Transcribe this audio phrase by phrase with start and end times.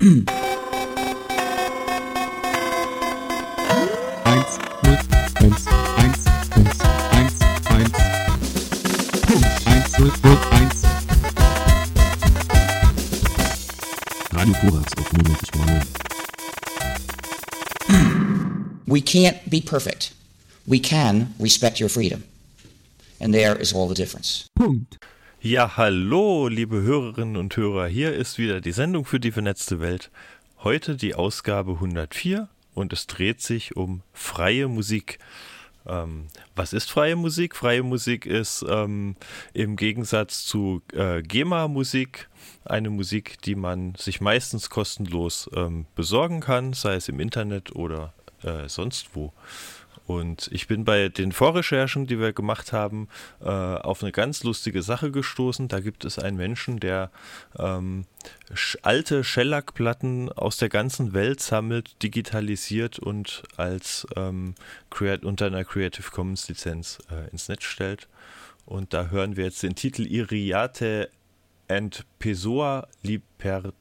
[0.00, 0.24] Eins,
[4.84, 4.98] null, eins,
[5.40, 5.66] eins,
[5.98, 6.20] eins,
[7.10, 7.92] eins, eins.
[9.66, 10.78] Eins, null, null, eins.
[14.32, 15.86] Radio Korax auf 99,0.
[18.86, 20.14] We can't be perfect.
[20.64, 22.22] We can respect your freedom.
[23.20, 24.46] And there is all the difference.
[24.54, 24.98] Punkt.
[25.40, 27.86] Ja, hallo, liebe Hörerinnen und Hörer.
[27.86, 30.10] Hier ist wieder die Sendung für die vernetzte Welt.
[30.64, 35.20] Heute die Ausgabe 104 und es dreht sich um freie Musik.
[35.86, 37.54] Ähm, was ist freie Musik?
[37.54, 39.14] Freie Musik ist ähm,
[39.54, 42.28] im Gegensatz zu äh, GEMA-Musik
[42.64, 48.12] eine Musik, die man sich meistens kostenlos ähm, besorgen kann, sei es im Internet oder
[48.42, 49.32] äh, sonst wo.
[50.08, 53.08] Und ich bin bei den Vorrecherchen, die wir gemacht haben,
[53.42, 55.68] äh, auf eine ganz lustige Sache gestoßen.
[55.68, 57.10] Da gibt es einen Menschen, der
[57.58, 58.06] ähm,
[58.80, 64.54] alte Shellac-Platten aus der ganzen Welt sammelt, digitalisiert und als ähm,
[65.22, 68.08] unter einer Creative Commons Lizenz äh, ins Netz stellt.
[68.64, 71.10] Und da hören wir jetzt den Titel Iriate
[71.68, 73.74] and Pessoa Libertat.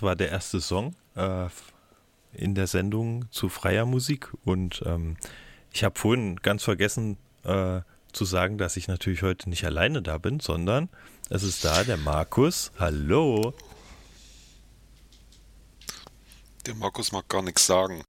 [0.00, 1.48] Das war der erste Song äh,
[2.32, 4.32] in der Sendung zu freier Musik.
[4.46, 5.18] Und ähm,
[5.74, 10.16] ich habe vorhin ganz vergessen äh, zu sagen, dass ich natürlich heute nicht alleine da
[10.16, 10.88] bin, sondern
[11.28, 12.72] es ist da der Markus.
[12.78, 13.52] Hallo.
[16.64, 18.02] Der Markus mag gar nichts sagen.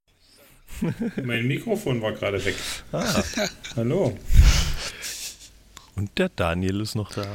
[1.21, 2.55] Mein Mikrofon war gerade weg.
[2.93, 3.21] Ah,
[3.75, 4.17] Hallo.
[5.97, 7.25] und der Daniel ist noch da.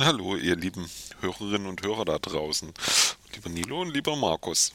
[0.00, 0.84] Hallo, ihr lieben
[1.20, 2.72] Hörerinnen und Hörer da draußen.
[3.38, 4.72] Lieber Nilo und lieber Markus.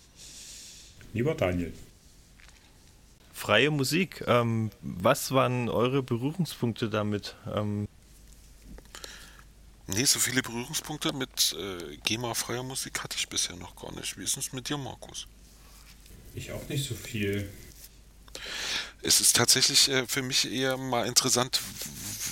[1.14, 1.74] Lieber Daniel.
[3.34, 4.24] Freie Musik.
[4.26, 7.36] Ähm, was waren eure Berührungspunkte damit?
[7.54, 7.88] Ähm,
[9.86, 14.18] Nee, so viele Berührungspunkte mit äh, GEMA-freier Musik hatte ich bisher noch gar nicht.
[14.18, 15.28] Wie ist es mit dir, Markus?
[16.34, 17.50] Ich auch nicht so viel.
[19.02, 21.60] Es ist tatsächlich äh, für mich eher mal interessant,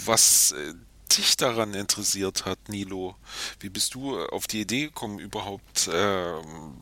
[0.05, 0.73] was äh,
[1.17, 3.15] dich daran interessiert hat, Nilo.
[3.59, 6.75] Wie bist du äh, auf die Idee gekommen, überhaupt ähm,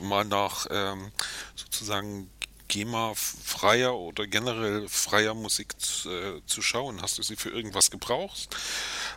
[0.00, 1.12] mal nach ähm,
[1.54, 2.30] sozusagen
[2.70, 5.74] GEMA-freier oder generell freier Musik
[6.06, 7.02] äh, zu schauen?
[7.02, 8.56] Hast du sie für irgendwas gebraucht?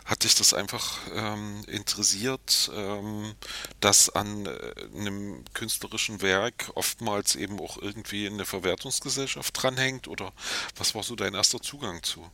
[0.04, 3.34] Hat dich das einfach ähm, interessiert, ähm,
[3.80, 10.08] dass an äh, einem künstlerischen Werk oftmals eben auch irgendwie eine Verwertungsgesellschaft dranhängt?
[10.08, 10.32] Oder
[10.76, 12.28] was war so dein erster Zugang zu?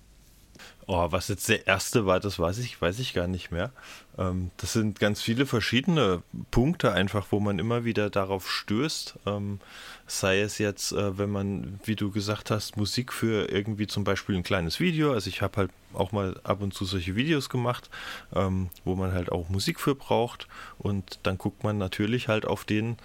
[0.92, 3.70] Oh, was jetzt der erste war, das weiß ich, weiß ich gar nicht mehr.
[4.18, 9.20] Ähm, das sind ganz viele verschiedene Punkte einfach, wo man immer wieder darauf stößt.
[9.24, 9.60] Ähm,
[10.08, 14.34] sei es jetzt, äh, wenn man, wie du gesagt hast, Musik für irgendwie zum Beispiel
[14.34, 15.12] ein kleines Video.
[15.12, 17.88] Also ich habe halt auch mal ab und zu solche Videos gemacht,
[18.34, 20.48] ähm, wo man halt auch Musik für braucht.
[20.76, 22.96] Und dann guckt man natürlich halt auf den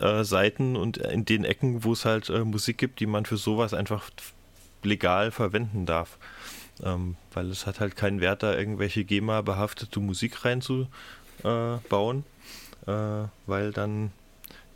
[0.00, 3.36] äh, Seiten und in den Ecken, wo es halt äh, Musik gibt, die man für
[3.36, 4.08] sowas einfach
[4.82, 6.16] legal verwenden darf.
[6.84, 12.24] Ähm, weil es hat halt keinen Wert, da irgendwelche GEMA-behaftete Musik reinzubauen,
[12.86, 14.12] äh, weil dann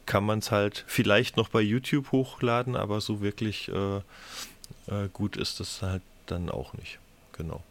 [0.06, 3.96] kann man es halt vielleicht noch bei YouTube hochladen, aber so wirklich äh,
[4.88, 6.98] äh, gut ist das halt dann auch nicht.
[7.32, 7.62] Genau.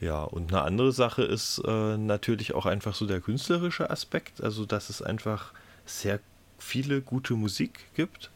[0.00, 4.66] Ja, und eine andere Sache ist äh, natürlich auch einfach so der künstlerische Aspekt, also
[4.66, 5.52] dass es einfach
[5.86, 6.20] sehr
[6.58, 8.30] viele gute Musik gibt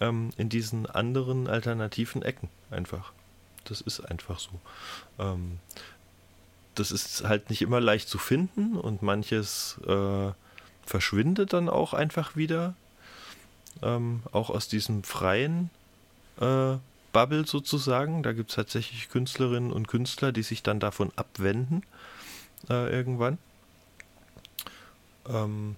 [0.00, 3.12] ähm, in diesen anderen alternativen Ecken einfach.
[3.64, 4.50] Das ist einfach so.
[5.18, 5.58] Ähm,
[6.74, 10.32] das ist halt nicht immer leicht zu finden und manches äh,
[10.84, 12.74] verschwindet dann auch einfach wieder.
[13.82, 15.70] Ähm, auch aus diesem freien
[16.40, 16.76] äh,
[17.12, 18.22] Bubble sozusagen.
[18.22, 21.82] Da gibt es tatsächlich Künstlerinnen und Künstler, die sich dann davon abwenden
[22.68, 23.38] äh, irgendwann.
[25.28, 25.76] Ähm,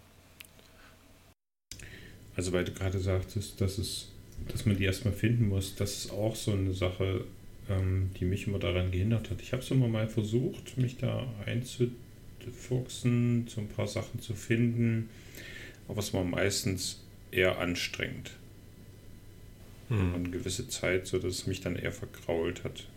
[2.36, 4.08] also weil du gerade sagtest, dass es,
[4.48, 7.24] dass man die erstmal finden muss, das ist auch so eine Sache,
[7.68, 9.42] ähm, die mich immer daran gehindert hat.
[9.42, 15.08] Ich habe es immer mal versucht, mich da einzufuchsen, so ein paar Sachen zu finden,
[15.88, 18.32] aber es war meistens eher anstrengend.
[19.88, 20.14] Hm.
[20.14, 22.88] Eine gewisse Zeit, so dass es mich dann eher verkrault hat.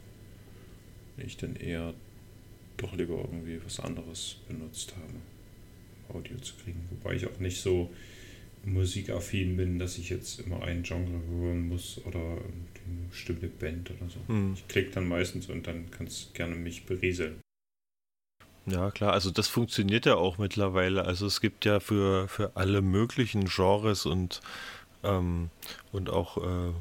[1.17, 1.93] Ich dann eher
[2.77, 6.87] doch lieber irgendwie was anderes benutzt habe, Audio zu kriegen.
[6.89, 7.91] Wobei ich auch nicht so
[8.63, 14.09] musikaffin bin, dass ich jetzt immer ein Genre hören muss oder eine bestimmte Band oder
[14.09, 14.19] so.
[14.27, 14.53] Hm.
[14.53, 17.39] Ich klicke dann meistens und dann kannst gerne mich berieseln.
[18.65, 21.05] Ja, klar, also das funktioniert ja auch mittlerweile.
[21.05, 24.41] Also es gibt ja für, für alle möglichen Genres und,
[25.03, 25.49] ähm,
[25.91, 26.73] und auch äh,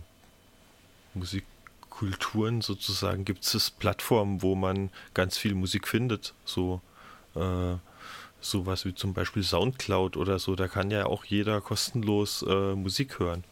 [1.14, 6.34] Musikkulturen sozusagen gibt es Plattformen, wo man ganz viel Musik findet.
[6.44, 6.82] So
[7.34, 7.76] äh,
[8.40, 13.18] sowas wie zum Beispiel Soundcloud oder so, da kann ja auch jeder kostenlos äh, Musik
[13.18, 13.44] hören.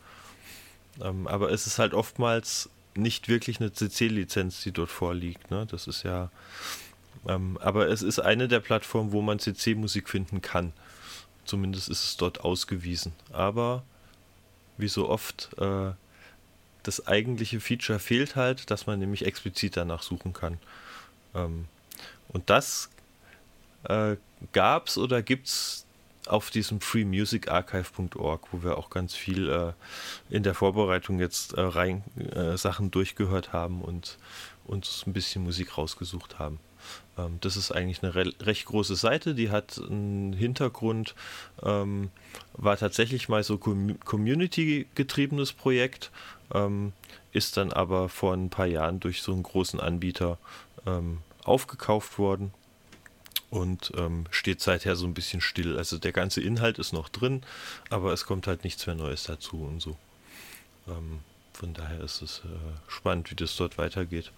[1.01, 5.51] Ähm, aber es ist halt oftmals nicht wirklich eine CC-Lizenz, die dort vorliegt.
[5.51, 5.67] Ne?
[5.71, 6.31] Das ist ja.
[7.29, 10.73] Ähm, aber es ist eine der Plattformen, wo man CC-Musik finden kann.
[11.45, 13.13] Zumindest ist es dort ausgewiesen.
[13.33, 13.83] Aber
[14.79, 15.93] wie so oft, äh,
[16.83, 20.59] das eigentliche Feature fehlt halt, dass man nämlich explizit danach suchen kann.
[21.35, 21.67] Ähm,
[22.29, 22.91] und das
[23.89, 24.17] äh,
[24.53, 25.87] es oder gibt es
[26.27, 32.03] auf diesem freemusicarchive.org, wo wir auch ganz viel äh, in der Vorbereitung jetzt äh, rein
[32.35, 34.19] äh, Sachen durchgehört haben und
[34.65, 36.59] uns ein bisschen Musik rausgesucht haben.
[37.17, 41.15] Ähm, das ist eigentlich eine re recht große Seite, die hat einen Hintergrund,
[41.63, 42.11] ähm,
[42.55, 46.11] war tatsächlich mal so Com Community-getriebenes Projekt,
[46.53, 46.93] ähm,
[47.33, 50.39] ist dann aber vor ein paar Jahren durch so einen großen Anbieter
[50.87, 52.53] ähm, aufgekauft worden
[53.51, 55.79] und ähm, steht seither so ein bisschen still.
[55.79, 57.43] Also der ganze Inhalt ist noch drin,
[57.91, 59.97] aber es kommt halt nichts mehr Neues dazu und so.
[60.89, 61.21] Ähm,
[61.53, 64.31] von daher ist es äh, spannend, wie das dort weitergeht.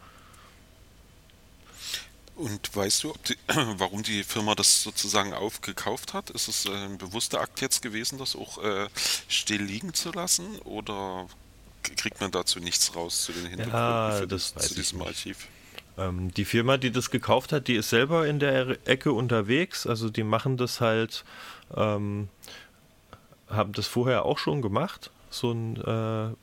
[2.36, 3.36] Und weißt du, die,
[3.78, 6.30] warum die Firma das sozusagen aufgekauft hat?
[6.30, 8.88] Ist es ein bewusster Akt jetzt gewesen, das auch äh,
[9.26, 10.58] still liegen zu lassen?
[10.60, 11.26] Oder
[11.82, 15.48] kriegt man dazu nichts raus zu den Hintergründen ja, für das, das, zu diesem Archiv?
[15.98, 19.86] Ähm, die Firma, die das gekauft hat, die ist selber in der Ecke unterwegs.
[19.86, 21.24] Also die machen das halt,
[21.76, 22.28] ähm,
[23.48, 25.10] haben das vorher auch schon gemacht.
[25.30, 26.34] So, ein, äh,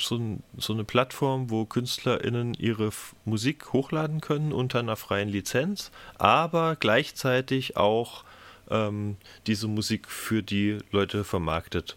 [0.00, 5.28] so, ein, so eine Plattform, wo KünstlerInnen ihre F Musik hochladen können unter einer freien
[5.28, 8.24] Lizenz, aber gleichzeitig auch
[8.70, 11.96] ähm, diese Musik für die Leute vermarktet.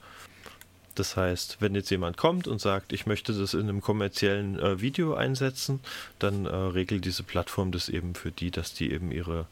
[0.95, 4.79] Das heißt, wenn jetzt jemand kommt und sagt, ich möchte das in einem kommerziellen äh,
[4.79, 5.79] Video einsetzen,
[6.19, 9.47] dann äh, regelt diese Plattform das eben für die, dass die eben ihre,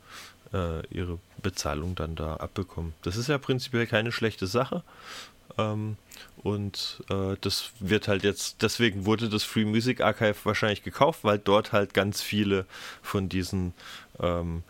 [0.53, 2.93] äh, ihre Bezahlung dann da abbekommen.
[3.01, 4.83] Das ist ja prinzipiell keine schlechte Sache.
[5.57, 5.97] Ähm,
[6.43, 11.39] und äh, das wird halt jetzt, deswegen wurde das Free Music Archive wahrscheinlich gekauft, weil
[11.39, 12.65] dort halt ganz viele
[13.01, 13.73] von diesen
[14.19, 14.63] ähm,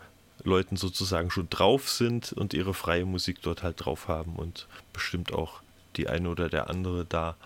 [0.44, 5.32] Leuten sozusagen schon drauf sind und ihre freie Musik dort halt drauf haben und bestimmt
[5.32, 5.60] auch
[5.96, 7.36] die eine oder der andere da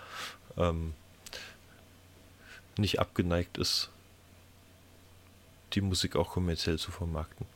[0.57, 0.95] ähm,
[2.79, 3.91] nicht abgeneigt ist,
[5.73, 7.47] die Musik auch kommerziell zu vermarkten.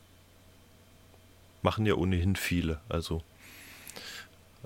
[1.61, 3.21] Machen ja ohnehin viele, also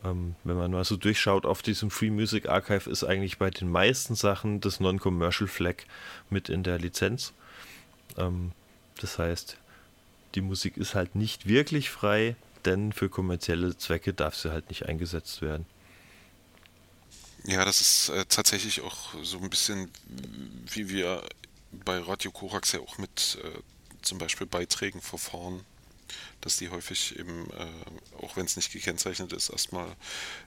[0.04, 3.70] ähm, wenn man mal so durchschaut auf diesem Free Music Archive, ist eigentlich bei den
[3.70, 5.84] meisten Sachen das Non-Commercial Flag
[6.30, 7.34] mit in der Lizenz.
[8.18, 8.52] Ähm,
[9.02, 9.58] das heißt,
[10.36, 14.86] die Musik ist halt nicht wirklich frei, denn für kommerzielle Zwecke darf sie halt nicht
[14.86, 15.66] eingesetzt werden.
[17.48, 19.92] Ja, das ist äh, tatsächlich auch so ein bisschen,
[20.72, 21.24] wie wir
[21.72, 23.60] bei Radio Korax ja auch mit äh,
[24.02, 25.64] zum Beispiel Beiträgen verfahren,
[26.42, 29.96] dass die häufig eben, äh, auch wenn es nicht gekennzeichnet ist, erstmal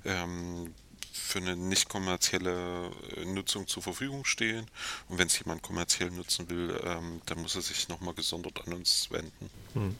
[0.05, 0.75] ähm,
[1.12, 4.67] für eine nicht kommerzielle äh, Nutzung zur Verfügung stehen.
[5.09, 8.73] Und wenn es jemand kommerziell nutzen will, ähm, dann muss er sich nochmal gesondert an
[8.73, 9.50] uns wenden.
[9.75, 9.97] Hm.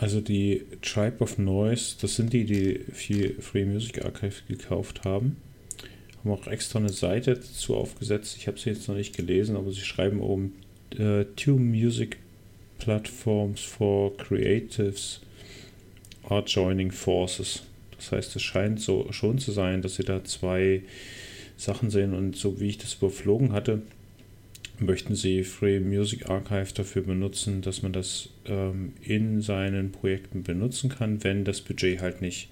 [0.00, 5.38] Also die Tribe of Noise, das sind die, die viel Free Music Archive gekauft haben.
[6.20, 8.36] Haben auch extra eine Seite dazu aufgesetzt.
[8.38, 10.52] Ich habe sie jetzt noch nicht gelesen, aber sie schreiben oben
[11.00, 12.18] uh, Two Music
[12.78, 15.20] Platforms for Creatives
[16.28, 17.64] are joining forces.
[17.96, 20.84] Das heißt, es scheint so schon zu sein, dass sie da zwei
[21.56, 23.82] Sachen sehen und so wie ich das überflogen hatte,
[24.80, 30.90] möchten Sie Free Music Archive dafür benutzen, dass man das ähm, in seinen Projekten benutzen
[30.90, 32.48] kann, wenn das Budget halt nicht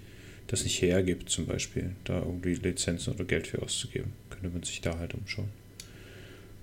[0.47, 4.13] das nicht hergibt, zum Beispiel, da irgendwie Lizenzen oder Geld für auszugeben.
[4.31, 5.49] Könnte man sich da halt umschauen.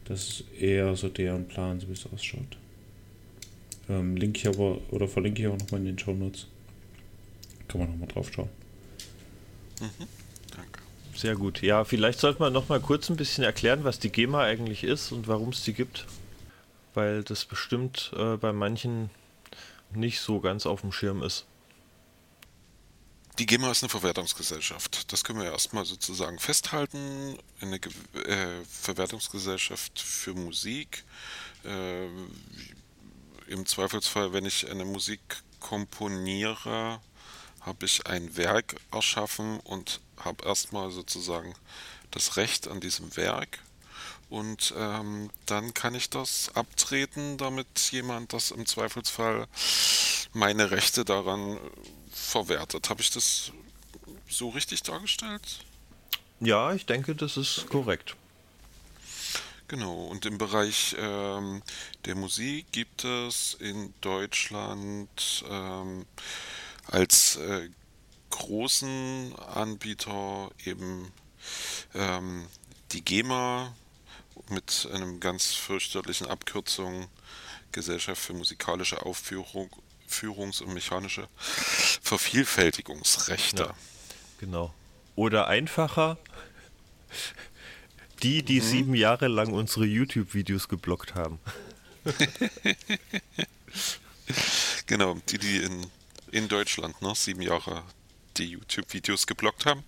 [0.06, 2.58] Das ist eher so deren Plan, so wie es ausschaut.
[3.90, 6.48] Ähm, link ich aber oder verlinke ich auch nochmal in den Show Notes.
[7.68, 8.50] Kann man nochmal drauf schauen.
[9.82, 10.23] Mhm.
[11.16, 11.62] Sehr gut.
[11.62, 15.12] Ja, vielleicht sollte man noch mal kurz ein bisschen erklären, was die GEMA eigentlich ist
[15.12, 16.06] und warum es die gibt.
[16.94, 19.10] Weil das bestimmt äh, bei manchen
[19.94, 21.46] nicht so ganz auf dem Schirm ist.
[23.40, 25.12] Die GEMA ist eine Verwertungsgesellschaft.
[25.12, 27.38] Das können wir erstmal sozusagen festhalten.
[27.62, 27.92] Eine Ge
[28.26, 31.04] äh, Verwertungsgesellschaft für Musik.
[31.66, 32.06] Äh,
[33.48, 35.22] Im Zweifelsfall, wenn ich eine Musik
[35.60, 37.00] komponiere,
[37.66, 41.54] habe ich ein Werk erschaffen und habe erstmal sozusagen
[42.12, 43.60] das Recht an diesem Werk
[44.34, 49.48] und ähm, dann kann ich das abtreten, damit jemand das im Zweifelsfall
[50.34, 51.60] meine Rechte daran
[52.12, 52.90] verwertet.
[52.90, 53.52] Habe ich das
[54.28, 55.60] so richtig dargestellt?
[56.40, 58.16] Ja, ich denke, das ist korrekt.
[59.68, 61.62] Genau, und im Bereich ähm,
[62.06, 66.08] der Musik gibt es in Deutschland ähm,
[66.88, 67.70] als äh,
[68.30, 71.12] großen Anbieter eben
[71.94, 72.48] ähm,
[72.92, 73.74] die GEMA
[74.50, 77.08] mit einem ganz fürchterlichen Abkürzung
[77.72, 79.70] Gesellschaft für musikalische Aufführung,
[80.08, 83.64] Führungs- und mechanische Vervielfältigungsrechte.
[83.64, 83.76] Ja,
[84.40, 84.74] genau.
[85.16, 86.18] Oder einfacher,
[88.22, 88.66] die, die mhm.
[88.66, 91.40] sieben Jahre lang unsere YouTube-Videos geblockt haben.
[94.86, 95.86] genau, die, die in,
[96.34, 97.84] in Deutschland ne, sieben Jahre
[98.38, 99.84] die YouTube-Videos geblockt haben.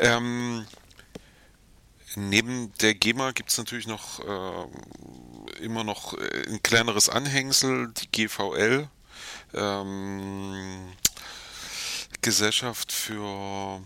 [0.00, 0.66] Ähm,
[2.16, 8.10] neben der GEMA gibt es natürlich noch äh, immer noch äh, ein kleineres Anhängsel, die
[8.10, 8.88] GVL,
[9.54, 10.92] ähm,
[12.22, 13.80] Gesellschaft für,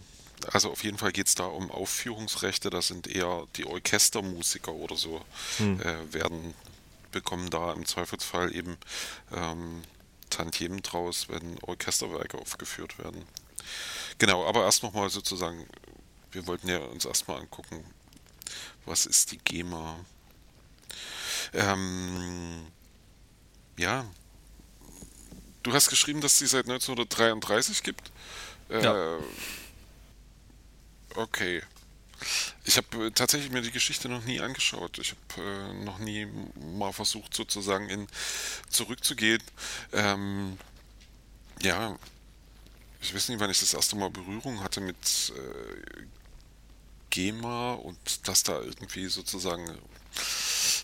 [0.52, 4.96] also auf jeden Fall geht es da um Aufführungsrechte, das sind eher die Orchestermusiker oder
[4.96, 5.22] so,
[5.58, 5.80] hm.
[5.82, 6.54] äh, werden,
[7.10, 8.78] bekommen da im Zweifelsfall eben
[9.34, 9.82] ähm,
[10.28, 13.24] Tantiemen draus, wenn Orchesterwerke aufgeführt werden.
[14.18, 15.66] Genau, aber erst nochmal sozusagen,
[16.32, 17.84] wir wollten ja uns erstmal angucken,
[18.86, 19.98] was ist die GEMA?
[21.52, 22.66] Ähm,
[23.78, 24.04] ja,
[25.62, 28.10] du hast geschrieben, dass sie seit 1933 gibt.
[28.70, 29.18] Äh, ja.
[31.14, 31.62] Okay.
[32.64, 34.98] Ich habe tatsächlich mir die Geschichte noch nie angeschaut.
[34.98, 36.26] Ich habe äh, noch nie
[36.76, 38.06] mal versucht, sozusagen in
[38.68, 39.42] zurückzugehen.
[39.92, 40.58] Ähm,
[41.62, 41.98] ja,
[43.00, 46.02] ich weiß nicht, wann ich das erste Mal Berührung hatte mit äh,
[47.10, 49.66] GEMA und dass da irgendwie sozusagen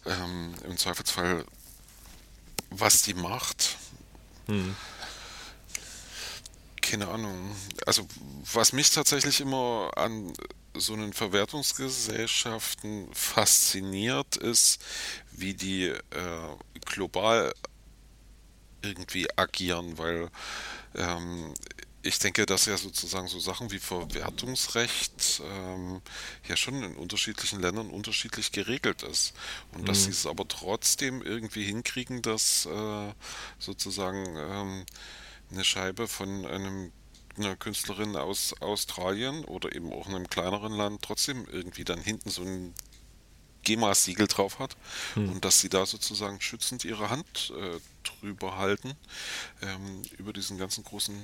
[0.07, 1.45] ähm, im Zweifelsfall
[2.71, 3.77] was die macht.
[4.47, 4.77] Hm.
[6.83, 7.57] keine Ahnung.
[7.87, 8.07] Also
[8.53, 10.33] was mich tatsächlich immer an
[10.77, 14.83] so einen Verwertungsgesellschaften fasziniert, ist,
[15.33, 16.01] wie die äh,
[16.87, 17.55] global
[18.83, 20.31] irgendwie agieren, weil
[20.95, 21.55] ähm,
[22.03, 26.03] ich denke, dass ja sozusagen so Sachen wie Verwertungsrecht ähm,
[26.49, 29.35] ja schon in unterschiedlichen Ländern unterschiedlich geregelt ist.
[29.73, 30.05] Und dass Mhm.
[30.05, 33.15] sie es aber trotzdem irgendwie hinkriegen, dass äh,
[33.59, 34.87] sozusagen ähm,
[35.51, 36.93] eine Scheibe von einem,
[37.39, 42.43] einer Künstlerin aus Australien oder eben auch einem kleineren Land trotzdem irgendwie dann hinten so
[42.43, 42.75] ein
[43.63, 44.77] GEMA-Siegel drauf hat
[45.17, 48.95] und dass sie da sozusagen schützend ihre Hand äh, drüber halten
[49.63, 51.15] ähm, über diesen ganzen großen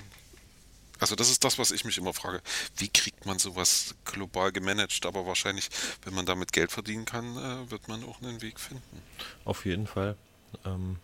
[1.00, 2.42] also das ist das, was ich mich immer frage.
[2.76, 5.06] Wie kriegt man sowas global gemanagt?
[5.06, 5.70] Aber wahrscheinlich,
[6.04, 9.02] wenn man damit Geld verdienen kann, äh, wird man auch einen Weg finden.
[9.46, 10.14] Auf jeden Fall.
[10.66, 10.96] Ähm,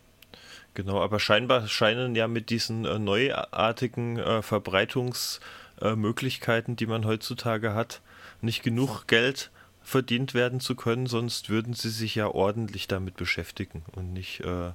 [0.77, 8.01] genau, aber scheinbar scheinen ja mit diesen äh, neuartigen äh, Verbreitungsmöglichkeiten, die man heutzutage hat,
[8.41, 9.51] nicht genug Geld
[9.83, 14.71] verdient werden zu können, sonst würden sie sich ja ordentlich damit beschäftigen und nicht äh,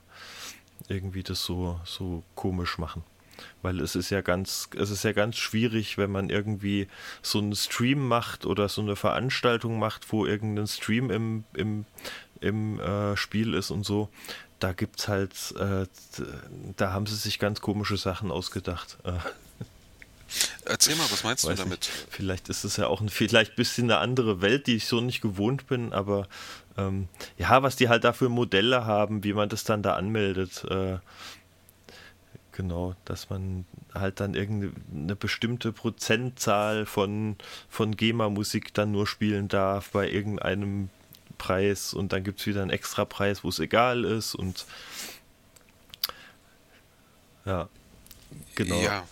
[0.89, 3.05] irgendwie das so, so komisch machen.
[3.61, 6.87] Weil es ist ja ganz, es ist ja ganz schwierig, wenn man irgendwie
[7.21, 11.85] so einen Stream macht oder so eine Veranstaltung macht, wo irgendein Stream im, im,
[12.39, 14.09] im äh, Spiel ist und so.
[14.61, 15.87] Da gibt's halt, äh,
[16.77, 18.99] da haben sie sich ganz komische Sachen ausgedacht.
[19.03, 19.13] Äh,
[20.65, 21.79] Erzähl mal, was meinst du weiß damit?
[21.79, 21.91] nicht.
[22.11, 25.19] Vielleicht ist es ja auch ein vielleicht bisschen eine andere Welt, die ich so nicht
[25.19, 26.27] gewohnt bin, aber
[26.77, 27.07] ähm,
[27.39, 30.63] ja, was die halt da für Modelle haben, wie man das dann da anmeldet.
[30.69, 30.99] Äh,
[32.51, 33.65] genau, dass man
[33.95, 37.35] halt dann irgendeine bestimmte Prozentzahl von,
[37.67, 40.89] von GEMA-Musik dann nur spielen darf bei irgendeinem
[41.41, 44.67] Preis und dann gibt es wieder einen extra Preis, wo es egal ist und
[47.45, 47.67] ja,
[48.53, 48.79] genau.
[48.79, 49.07] Ja.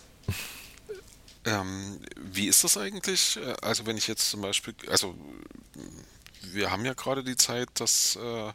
[1.44, 3.36] Ähm, wie ist das eigentlich?
[3.62, 5.16] Also wenn ich jetzt zum Beispiel, also
[6.42, 8.52] wir haben ja gerade die Zeit, dass äh,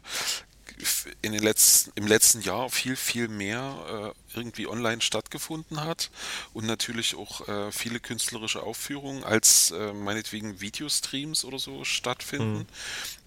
[1.22, 6.10] in den letzten, im letzten Jahr viel, viel mehr äh, irgendwie online stattgefunden hat
[6.52, 12.66] und natürlich auch äh, viele künstlerische Aufführungen als äh, meinetwegen Videostreams oder so stattfinden.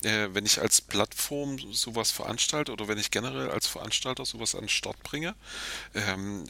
[0.03, 4.61] Äh, wenn ich als Plattform sowas veranstalte oder wenn ich generell als Veranstalter sowas an
[4.61, 5.35] den Start bringe,
[5.95, 6.45] ähm,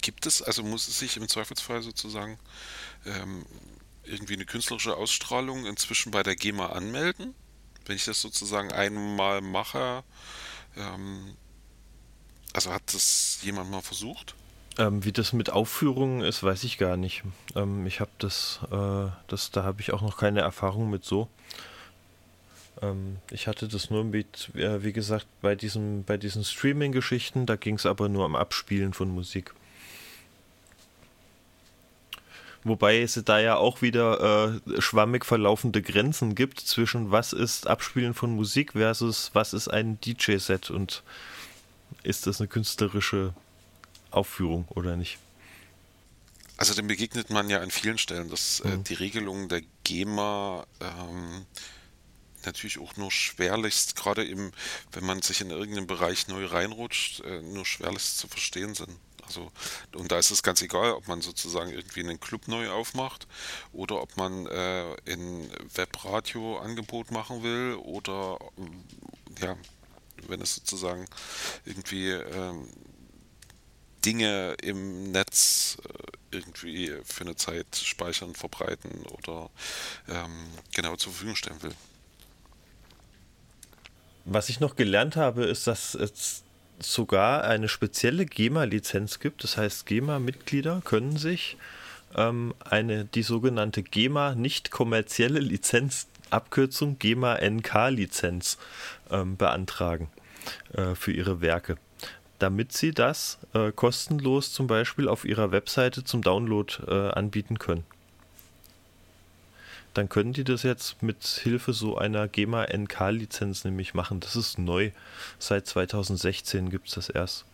[0.00, 2.38] gibt es, also muss es sich im Zweifelsfall sozusagen
[3.06, 3.46] ähm,
[4.04, 7.34] irgendwie eine künstlerische Ausstrahlung inzwischen bei der GEMA anmelden?
[7.86, 10.02] Wenn ich das sozusagen einmal mache,
[10.76, 11.36] ähm,
[12.52, 14.34] also hat das jemand mal versucht?
[14.78, 17.22] Ähm, wie das mit Aufführungen ist, weiß ich gar nicht.
[17.54, 21.28] Ähm, ich habe das, äh, das, da habe ich auch noch keine Erfahrung mit so.
[22.80, 27.56] Ähm, ich hatte das nur mit, äh, wie gesagt, bei diesem, bei diesen Streaming-Geschichten, da
[27.56, 29.54] ging es aber nur am Abspielen von Musik.
[32.62, 38.12] Wobei es da ja auch wieder äh, schwammig verlaufende Grenzen gibt zwischen was ist Abspielen
[38.12, 41.02] von Musik versus was ist ein DJ-Set und
[42.02, 43.34] ist das eine künstlerische
[44.10, 45.18] Aufführung oder nicht?
[46.58, 51.46] Also dem begegnet man ja an vielen Stellen, dass äh, die Regelungen der GEMA ähm,
[52.44, 54.52] natürlich auch nur schwerlichst, gerade im,
[54.92, 58.90] wenn man sich in irgendeinen Bereich neu reinrutscht, äh, nur schwerlichst zu verstehen sind.
[59.30, 59.52] Also,
[59.94, 63.28] und da ist es ganz egal, ob man sozusagen irgendwie einen Club neu aufmacht
[63.72, 68.82] oder ob man äh, ein Webradio-Angebot machen will oder ähm,
[69.40, 69.56] ja,
[70.26, 71.06] wenn es sozusagen
[71.64, 72.66] irgendwie ähm,
[74.04, 79.48] Dinge im Netz äh, irgendwie für eine Zeit speichern, verbreiten oder
[80.08, 81.74] ähm, genau zur Verfügung stellen will.
[84.24, 86.42] Was ich noch gelernt habe, ist, dass es
[86.80, 89.44] sogar eine spezielle GEMA-Lizenz gibt.
[89.44, 91.56] Das heißt, GEMA-Mitglieder können sich
[92.16, 98.58] ähm, eine, die sogenannte GEMA nicht kommerzielle Lizenz, Abkürzung GEMA NK-Lizenz,
[99.10, 100.10] ähm, beantragen
[100.72, 101.76] äh, für ihre Werke.
[102.38, 107.84] Damit sie das äh, kostenlos zum Beispiel auf ihrer Webseite zum Download äh, anbieten können
[109.94, 114.20] dann können die das jetzt mit Hilfe so einer GEMA NK-Lizenz nämlich machen.
[114.20, 114.90] Das ist neu.
[115.38, 117.44] Seit 2016 gibt es das erst.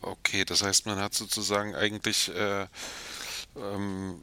[0.00, 2.66] Okay, das heißt, man hat sozusagen eigentlich, äh,
[3.56, 4.22] ähm,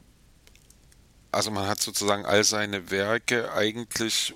[1.31, 4.35] also man hat sozusagen all seine Werke eigentlich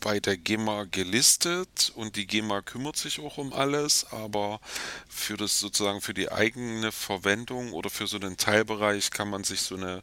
[0.00, 4.60] bei der GEMA gelistet und die GEMA kümmert sich auch um alles, aber
[5.08, 9.60] für das sozusagen für die eigene Verwendung oder für so einen Teilbereich kann man sich
[9.62, 10.02] so eine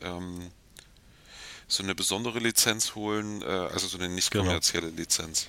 [0.00, 0.50] ähm,
[1.68, 4.44] so eine besondere Lizenz holen, äh, also so eine nicht Genau.
[4.44, 5.48] kommerzielle Lizenz.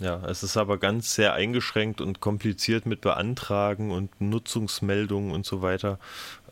[0.00, 5.60] Ja, es ist aber ganz sehr eingeschränkt und kompliziert mit Beantragen und Nutzungsmeldungen und so
[5.60, 5.98] weiter.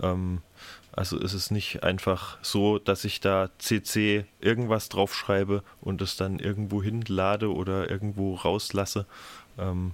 [0.00, 0.42] Ähm,
[0.98, 6.40] also ist es nicht einfach so, dass ich da CC irgendwas draufschreibe und es dann
[6.40, 9.06] irgendwo hinlade oder irgendwo rauslasse.
[9.60, 9.92] Ähm,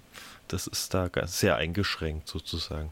[0.48, 2.90] das ist da sehr eingeschränkt sozusagen.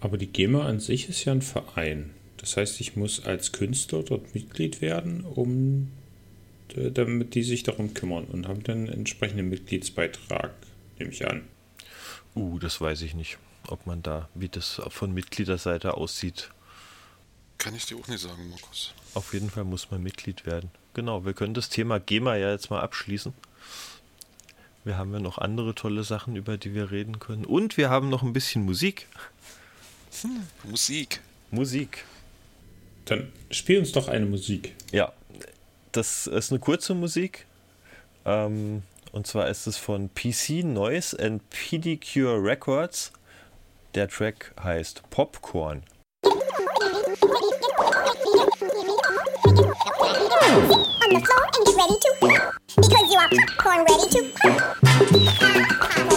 [0.00, 2.14] Aber die GEMA an sich ist ja ein Verein.
[2.38, 5.90] Das heißt, ich muss als Künstler dort Mitglied werden, um
[6.74, 10.50] damit die sich darum kümmern und haben dann einen entsprechenden Mitgliedsbeitrag,
[10.98, 11.42] nehme ich an.
[12.34, 13.36] Uh, das weiß ich nicht,
[13.68, 16.50] ob man da, wie das von Mitgliederseite aussieht.
[17.58, 18.92] Kann ich dir auch nicht sagen, Markus.
[19.14, 20.70] Auf jeden Fall muss man Mitglied werden.
[20.92, 23.32] Genau, wir können das Thema GEMA ja jetzt mal abschließen.
[24.84, 27.44] Wir haben ja noch andere tolle Sachen, über die wir reden können.
[27.44, 29.08] Und wir haben noch ein bisschen Musik.
[30.22, 31.20] Hm, Musik.
[31.50, 32.04] Musik.
[33.06, 34.74] Dann spiel uns doch eine Musik.
[34.92, 35.12] Ja,
[35.92, 37.46] das ist eine kurze Musik.
[38.24, 43.12] Ähm, und zwar ist es von PC Noise and Pedicure Records.
[43.94, 45.84] Der Track heißt Popcorn.
[46.24, 46.32] on
[51.10, 52.10] the floor and get ready to
[52.74, 54.20] because you are popcorn ready to
[55.94, 56.13] When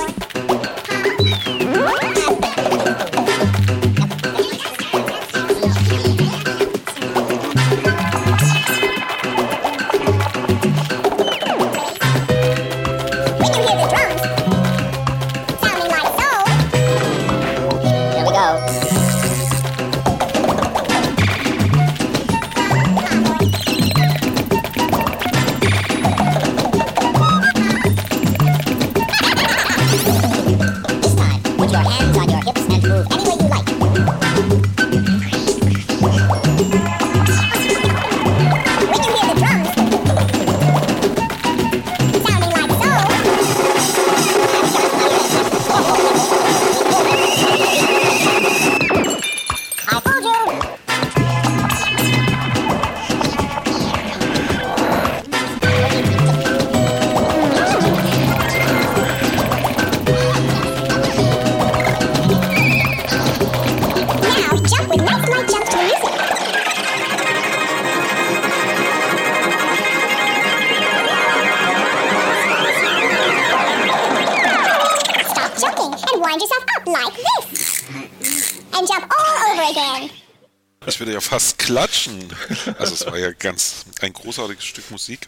[82.08, 82.76] klatschen.
[82.80, 85.28] Also es war ja ganz ein großartiges Stück Musik.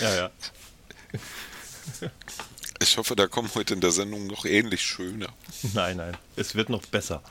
[0.00, 0.30] Ja, ja.
[2.80, 5.28] Ich hoffe, da kommen heute in der Sendung noch ähnlich schöne.
[5.74, 6.16] Nein, nein.
[6.36, 7.22] Es wird noch besser.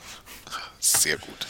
[0.80, 1.48] Sehr gut.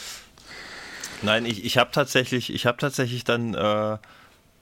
[1.22, 3.98] Nein, ich, ich habe tatsächlich, ich habe tatsächlich dann äh,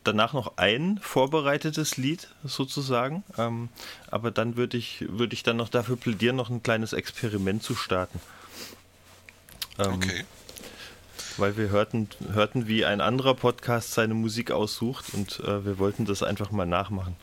[0.04, 3.24] danach noch ein vorbereitetes Lied sozusagen.
[3.38, 3.70] Ähm,
[4.12, 7.76] aber dann würde ich, würde ich dann noch dafür plädieren, noch ein kleines Experiment zu
[7.76, 8.20] starten.
[9.78, 10.26] Ähm, Okay.
[11.40, 16.04] Weil wir hörten, hörten, wie ein anderer Podcast seine Musik aussucht und äh, wir wollten
[16.04, 17.16] das einfach mal nachmachen.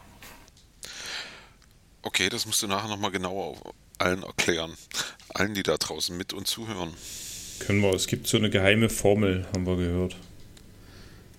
[2.01, 3.57] Okay, das musst du nachher nochmal genauer
[3.99, 4.73] allen erklären.
[5.29, 6.95] Allen, die da draußen mit und zuhören.
[7.59, 10.17] Können wir, es gibt so eine geheime Formel, haben wir gehört,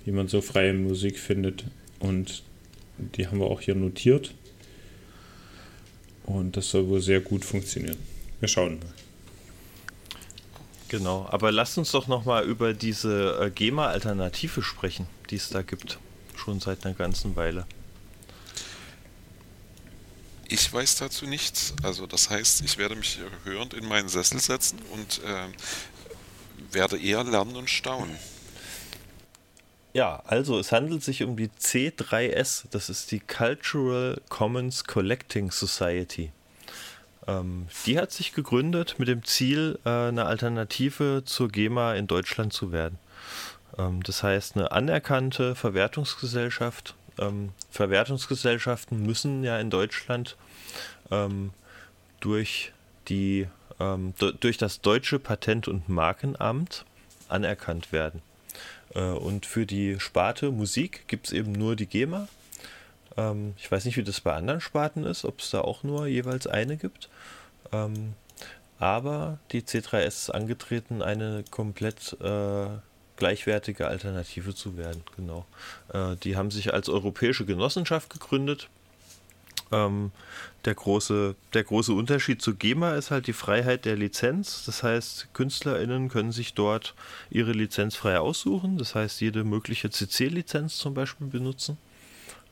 [0.05, 1.63] wie man so freie Musik findet.
[1.99, 2.43] Und
[2.97, 4.35] die haben wir auch hier notiert.
[6.25, 7.97] Und das soll wohl sehr gut funktionieren.
[8.39, 9.06] Wir schauen mal.
[10.89, 15.99] Genau, aber lasst uns doch nochmal über diese äh, GEMA-Alternative sprechen, die es da gibt.
[16.35, 17.65] Schon seit einer ganzen Weile.
[20.47, 21.73] Ich weiß dazu nichts.
[21.83, 25.47] Also das heißt, ich werde mich hörend in meinen Sessel setzen und äh,
[26.71, 28.15] werde eher lernen und staunen.
[29.93, 36.31] Ja, also es handelt sich um die C3S, das ist die Cultural Commons Collecting Society.
[37.27, 42.53] Ähm, die hat sich gegründet mit dem Ziel, äh, eine Alternative zur GEMA in Deutschland
[42.53, 42.97] zu werden.
[43.77, 46.95] Ähm, das heißt, eine anerkannte Verwertungsgesellschaft.
[47.19, 50.37] Ähm, Verwertungsgesellschaften müssen ja in Deutschland
[52.19, 52.73] durch,
[53.07, 53.47] die,
[54.41, 56.83] durch das deutsche Patent- und Markenamt
[57.29, 58.21] anerkannt werden.
[58.93, 62.27] Äh, Und für die Sparte Musik gibt es eben nur die GEMA.
[63.17, 66.07] Ähm, ich weiß nicht, wie das bei anderen Sparten ist, ob es da auch nur
[66.07, 67.09] jeweils eine gibt.
[67.71, 68.13] Ähm,
[68.79, 72.67] aber die C3S ist angetreten, eine komplett äh,
[73.17, 75.03] gleichwertige Alternative zu werden.
[75.15, 75.45] Genau.
[75.91, 78.69] Äh, die haben sich als europäische Genossenschaft gegründet.
[79.71, 80.11] Ähm,
[80.63, 84.63] der, große, der große Unterschied zu GEMA ist halt die Freiheit der Lizenz.
[84.65, 86.93] Das heißt, KünstlerInnen können sich dort
[87.29, 88.77] ihre Lizenz frei aussuchen.
[88.77, 91.77] Das heißt, jede mögliche CC-Lizenz zum Beispiel benutzen.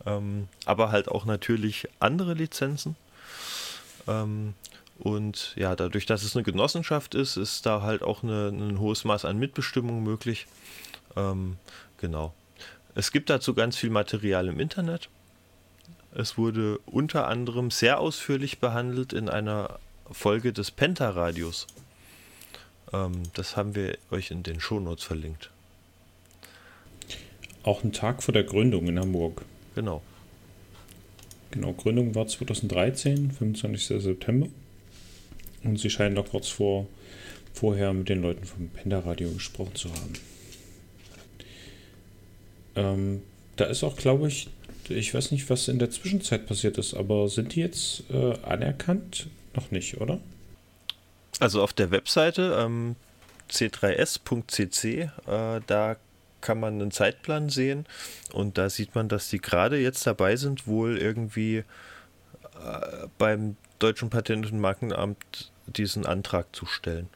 [0.06, 2.96] Ähm, aber halt auch natürlich andere Lizenzen.
[4.08, 4.54] Ähm,
[5.00, 9.04] und ja, dadurch, dass es eine Genossenschaft ist, ist da halt auch eine, ein hohes
[9.04, 10.48] Maß an Mitbestimmung möglich.
[11.16, 11.58] Ähm,
[11.98, 12.34] genau.
[12.94, 15.10] Es gibt dazu ganz viel Material im Internet.
[16.14, 19.80] Es wurde unter anderem sehr ausführlich behandelt in einer
[20.10, 21.68] Folge des Penta-Radios.
[22.94, 25.50] Ähm, das haben wir euch in den Shownotes verlinkt.
[27.64, 29.44] Auch ein Tag vor der Gründung in Hamburg.
[29.76, 30.02] Genau.
[31.52, 34.02] Genau, Gründung war 2013, 25.
[34.02, 34.48] September.
[35.64, 36.88] Und sie scheinen da kurz vor,
[37.54, 40.14] vorher mit den Leuten vom Penta-Radio gesprochen zu haben.
[42.76, 43.22] Ähm,
[43.56, 44.50] da ist auch, glaube ich,
[44.90, 49.28] ich weiß nicht, was in der Zwischenzeit passiert ist, aber sind die jetzt äh, anerkannt?
[49.56, 50.20] Noch nicht, oder?
[51.40, 52.96] Also auf der Webseite ähm,
[53.50, 55.96] c3s.cc, äh, da
[56.46, 57.88] kann man einen Zeitplan sehen
[58.32, 64.12] und da sieht man, dass die gerade jetzt dabei sind, wohl irgendwie äh, beim Deutschen
[64.12, 67.10] Patent- und Markenamt diesen Antrag zu stellen.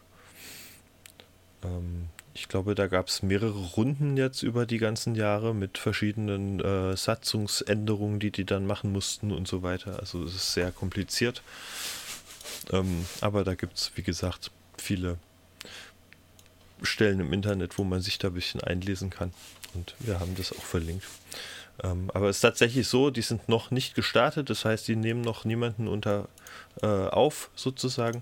[1.64, 6.60] Ähm, ich glaube, da gab es mehrere Runden jetzt über die ganzen Jahre mit verschiedenen
[6.60, 10.00] äh, Satzungsänderungen, die die dann machen mussten und so weiter.
[10.00, 11.44] Also es ist sehr kompliziert.
[12.72, 15.18] Ähm, aber da gibt es, wie gesagt, viele
[16.84, 19.34] Stellen im Internet, wo man sich da ein bisschen einlesen kann.
[19.74, 21.06] Und wir haben das auch verlinkt.
[21.84, 25.22] Ähm, aber es ist tatsächlich so, die sind noch nicht gestartet, das heißt, die nehmen
[25.22, 26.28] noch niemanden unter
[26.82, 28.22] äh, auf, sozusagen.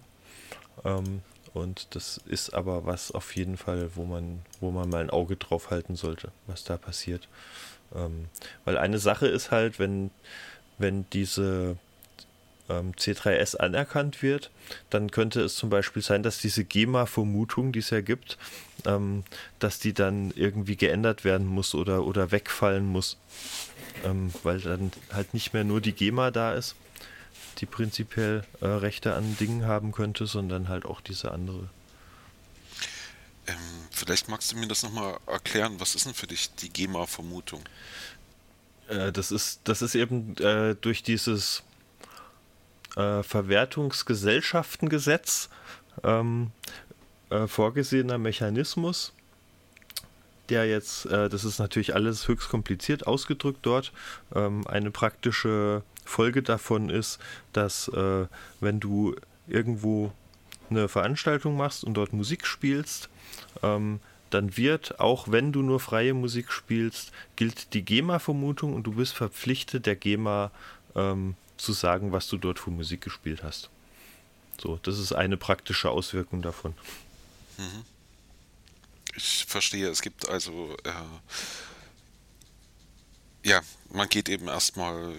[0.86, 1.22] Ähm,
[1.54, 5.38] und das ist aber was auf jeden Fall, wo man, wo man mal ein Auge
[5.38, 7.28] drauf halten sollte, was da passiert.
[7.96, 8.26] Ähm,
[8.66, 10.12] weil eine Sache ist halt, wenn,
[10.78, 11.78] wenn diese
[12.70, 14.52] ähm, C3S anerkannt wird,
[14.90, 18.38] dann könnte es zum Beispiel sein, dass diese GEMA-Vermutung, die es ja gibt,
[18.86, 19.24] ähm,
[19.60, 23.18] dass die dann irgendwie geändert werden muss oder, oder wegfallen muss,
[24.04, 26.76] ähm, weil dann halt nicht mehr nur die GEMA da ist,
[27.60, 31.70] die prinzipiell äh, Rechte an Dingen haben könnte, sondern halt auch diese andere.
[33.48, 33.56] Ähm,
[33.92, 35.80] vielleicht magst du mir das nochmal erklären.
[35.80, 37.62] Was ist denn für dich die GEMA-Vermutung?
[38.90, 41.64] Äh, das, ist, das ist eben äh, durch dieses
[42.98, 45.48] äh, Verwertungsgesellschaftengesetz
[46.04, 46.52] ähm,
[47.30, 49.14] äh, vorgesehener Mechanismus,
[50.50, 53.94] der jetzt, äh, das ist natürlich alles höchst kompliziert ausgedrückt dort,
[54.34, 57.20] ähm, eine praktische Folge davon ist,
[57.54, 58.26] dass äh,
[58.60, 59.16] wenn du
[59.48, 60.12] irgendwo
[60.70, 63.10] eine Veranstaltung machst und dort Musik spielst,
[63.64, 68.94] ähm, dann wird, auch wenn du nur freie Musik spielst, gilt die GEMA-Vermutung und du
[68.94, 70.52] bist verpflichtet, der GEMA
[70.96, 73.70] ähm, zu sagen, was du dort für Musik gespielt hast.
[74.62, 76.74] So, das ist eine praktische Auswirkung davon.
[77.58, 77.86] Mhm.
[79.16, 80.92] Ich verstehe, es gibt also, äh,
[83.48, 85.16] ja, man geht eben erstmal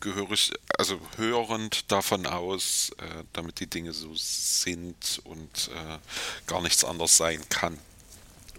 [0.00, 5.98] gehörig, also hörend davon aus, äh, damit die Dinge so sind und äh,
[6.46, 7.78] gar nichts anders sein kann.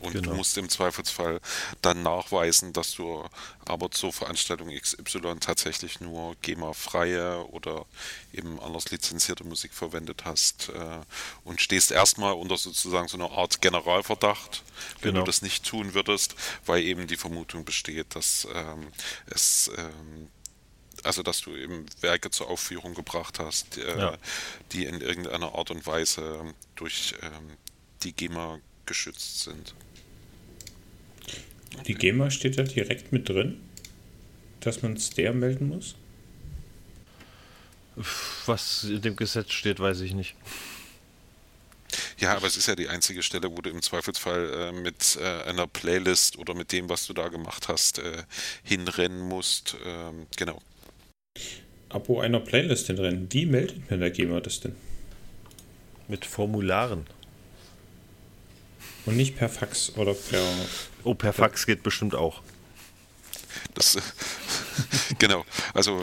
[0.04, 0.32] Und genau.
[0.32, 1.40] du musst im Zweifelsfall
[1.82, 3.24] dann nachweisen, dass du
[3.66, 7.86] aber zur Veranstaltung XY tatsächlich nur GEMA-freie oder
[8.34, 11.00] eben anders lizenzierte Musik verwendet hast äh,
[11.44, 14.64] und stehst erstmal unter sozusagen so einer Art Generalverdacht,
[15.02, 15.24] wenn genau.
[15.24, 16.36] du das nicht tun würdest,
[16.66, 18.88] weil eben die Vermutung besteht, dass ähm,
[19.28, 20.28] es ähm,
[21.04, 24.18] also dass du eben Werke zur Aufführung gebracht hast, äh, ja.
[24.72, 27.58] die in irgendeiner Art und Weise durch ähm,
[28.04, 29.74] die GEMA geschützt sind.
[31.88, 33.60] Die GEMA steht da direkt mit drin,
[34.60, 35.96] dass man es der melden muss?
[38.46, 40.36] Was in dem Gesetz steht, weiß ich nicht.
[42.18, 45.50] Ja, aber es ist ja die einzige Stelle, wo du im Zweifelsfall äh, mit äh,
[45.50, 48.24] einer Playlist oder mit dem, was du da gemacht hast, äh,
[48.64, 49.76] hinrennen musst.
[49.86, 50.62] Ähm, genau.
[51.90, 53.28] Abo einer Playlist hinrennen.
[53.32, 54.76] Wie meldet mir der GEMA das denn?
[56.08, 57.06] Mit Formularen.
[59.06, 60.42] Und nicht per Fax oder per.
[61.04, 62.42] Oh, per Fax geht bestimmt auch.
[63.74, 63.98] Das,
[65.20, 65.46] genau.
[65.74, 66.02] Also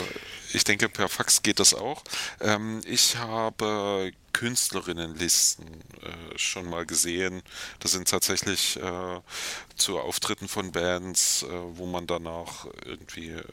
[0.53, 2.03] ich denke, per Fax geht das auch.
[2.41, 5.67] Ähm, ich habe Künstlerinnenlisten
[6.03, 7.43] äh, schon mal gesehen.
[7.79, 9.21] Das sind tatsächlich äh,
[9.77, 13.45] zu Auftritten von Bands, äh, wo man danach irgendwie äh,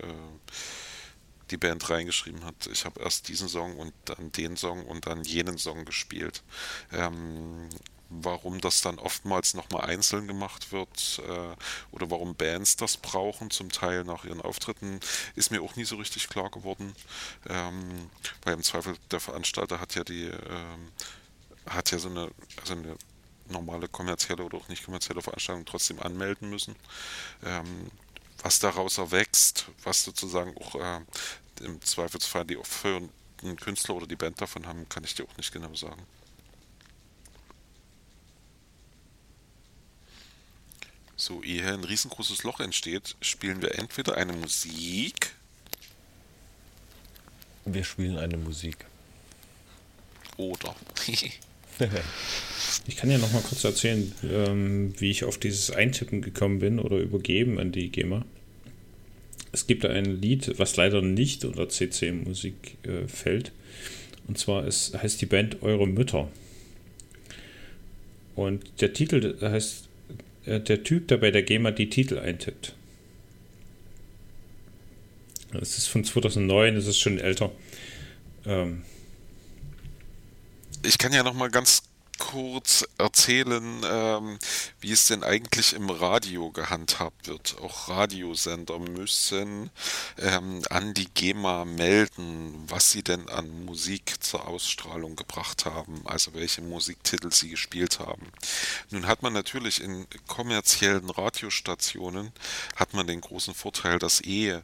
[1.52, 2.68] die Band reingeschrieben hat.
[2.72, 6.44] Ich habe erst diesen Song und dann den Song und dann jenen Song gespielt.
[6.92, 7.70] Ähm,
[8.10, 11.56] warum das dann oftmals nochmal einzeln gemacht wird äh,
[11.92, 15.00] oder warum Bands das brauchen, zum Teil nach ihren Auftritten,
[15.36, 16.96] ist mir auch nie so richtig klar geworden.
[17.50, 18.10] Ähm,
[18.44, 20.92] weil im Zweifel der Veranstalter hat ja die, ähm,
[21.68, 22.96] hat ja so eine, also eine
[23.50, 26.76] normale kommerzielle oder auch nicht kommerzielle Veranstaltung trotzdem anmelden müssen.
[27.46, 27.92] Ähm,
[28.44, 31.02] was daraus erwächst, was sozusagen auch äh,
[31.62, 35.52] im Zweifelsfall die aufführenden Künstler oder die Band davon haben, kann ich dir auch nicht
[35.52, 36.02] genau sagen.
[41.20, 45.32] So, ehe ein riesengroßes Loch entsteht, spielen wir entweder eine Musik
[47.66, 48.86] Wir spielen eine Musik.
[50.38, 50.76] oder.
[52.88, 56.80] Ich kann ja noch mal kurz erzählen, ähm, wie ich auf dieses Eintippen gekommen bin
[56.80, 58.26] oder übergeben an die GEMA.
[59.52, 63.52] Es gibt da ein Lied, was leider nicht unter CC-Musik äh, fällt.
[64.28, 66.32] Und zwar ist, heißt die Band Eure Mütter.
[68.36, 69.87] Und der Titel heißt äh,
[70.48, 72.74] der Typ, der bei der GEMA die Titel eintippt.
[75.52, 77.52] Das ist von 2009, das ist schon älter.
[78.46, 78.84] Ähm,
[80.84, 81.84] Ich kann ja noch mal ganz
[82.28, 84.38] kurz erzählen, ähm,
[84.82, 87.56] wie es denn eigentlich im Radio gehandhabt wird.
[87.62, 89.70] Auch Radiosender müssen
[90.18, 96.34] ähm, an die GEMA melden, was sie denn an Musik zur Ausstrahlung gebracht haben, also
[96.34, 98.30] welche Musiktitel sie gespielt haben.
[98.90, 102.34] Nun hat man natürlich in kommerziellen Radiostationen
[102.76, 104.60] hat man den großen Vorteil, dass eh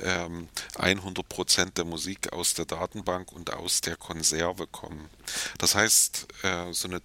[0.00, 5.10] ähm, 100% der Musik aus der Datenbank und aus der Konserve kommen.
[5.58, 7.02] Das heißt, äh, so eine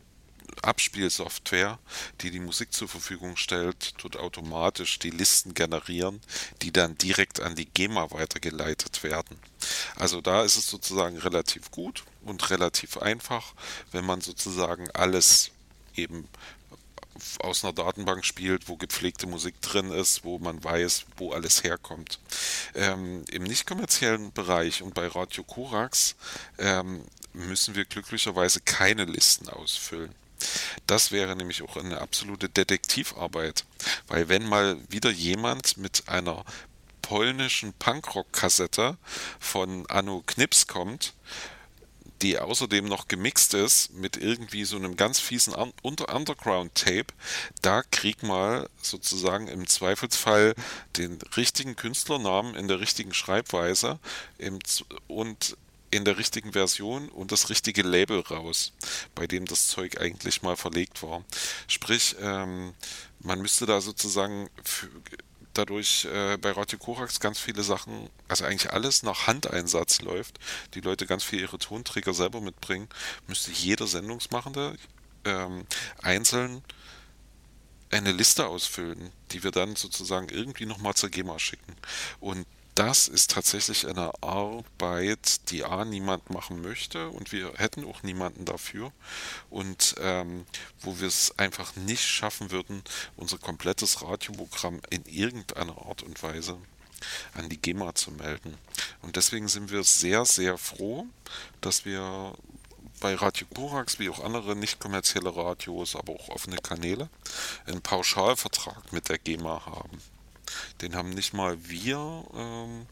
[0.62, 1.80] Abspielsoftware,
[2.22, 6.22] die die Musik zur Verfügung stellt, tut automatisch die Listen generieren,
[6.62, 9.38] die dann direkt an die GEMA weitergeleitet werden.
[9.96, 13.54] Also da ist es sozusagen relativ gut und relativ einfach,
[13.92, 15.52] wenn man sozusagen alles
[15.96, 16.28] eben
[17.40, 22.20] aus einer Datenbank spielt, wo gepflegte Musik drin ist, wo man weiß, wo alles herkommt.
[22.76, 26.16] Ähm, Im nicht kommerziellen Bereich und bei Radio Korax
[26.58, 30.14] ähm, müssen wir glücklicherweise keine Listen ausfüllen.
[30.88, 33.66] Das wäre nämlich auch eine absolute Detektivarbeit,
[34.08, 36.44] weil wenn mal wieder jemand mit einer
[37.02, 38.98] polnischen Punkrock-Kassette
[39.40, 41.14] von Anno Knips kommt,
[42.24, 47.08] die außerdem noch gemixt ist mit irgendwie so einem ganz fiesen Un Unter Underground-Tape,
[47.62, 50.56] da krieg mal sozusagen im Zweifelsfall
[50.98, 54.00] den richtigen Künstlernamen in der richtigen Schreibweise
[55.08, 55.58] und
[55.94, 58.74] in der richtigen Version und das richtige Label raus,
[59.14, 61.24] bei dem das Zeug eigentlich mal verlegt war.
[61.68, 62.74] Sprich, ähm,
[63.20, 64.90] man müsste da sozusagen für,
[65.54, 70.40] dadurch äh, bei Radio Korax ganz viele Sachen, also eigentlich alles nach Handeinsatz läuft,
[70.74, 72.90] die Leute ganz viel ihre Tonträger selber mitbringen,
[73.28, 74.76] müsste jeder Sendungsmachende
[75.26, 75.66] ähm,
[76.02, 76.64] einzeln
[77.92, 81.76] eine Liste ausfüllen, die wir dann sozusagen irgendwie nochmal zur GEMA schicken.
[82.20, 88.04] Und das ist tatsächlich eine Arbeit, die A niemand machen möchte und wir hätten auch
[88.04, 88.92] niemanden dafür
[89.50, 90.46] und ähm,
[90.82, 92.84] wo wir es einfach nicht schaffen würden,
[93.16, 96.58] unser komplettes Radioprogramm in irgendeiner Art und Weise
[97.34, 98.58] an die GEMA zu melden.
[99.02, 101.06] Und deswegen sind wir sehr, sehr froh,
[101.62, 102.34] dass wir
[103.00, 107.10] bei Radio Korax wie auch andere nicht kommerzielle Radios, aber auch offene Kanäle,
[107.66, 110.00] einen Pauschalvertrag mit der GEMA haben.
[110.82, 112.88] Den haben nicht mal wir ähm,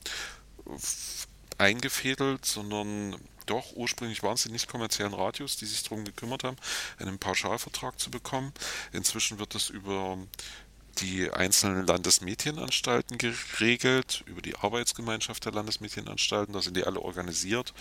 [1.58, 6.58] eingefädelt, sondern doch ursprünglich waren es die nicht kommerziellen Radios, die sich darum gekümmert haben,
[7.00, 8.54] einen Pauschalvertrag zu bekommen.
[8.92, 10.18] Inzwischen wird das über
[11.00, 17.74] die einzelnen Landesmedienanstalten geregelt, über die Arbeitsgemeinschaft der Landesmedienanstalten, da sind die alle organisiert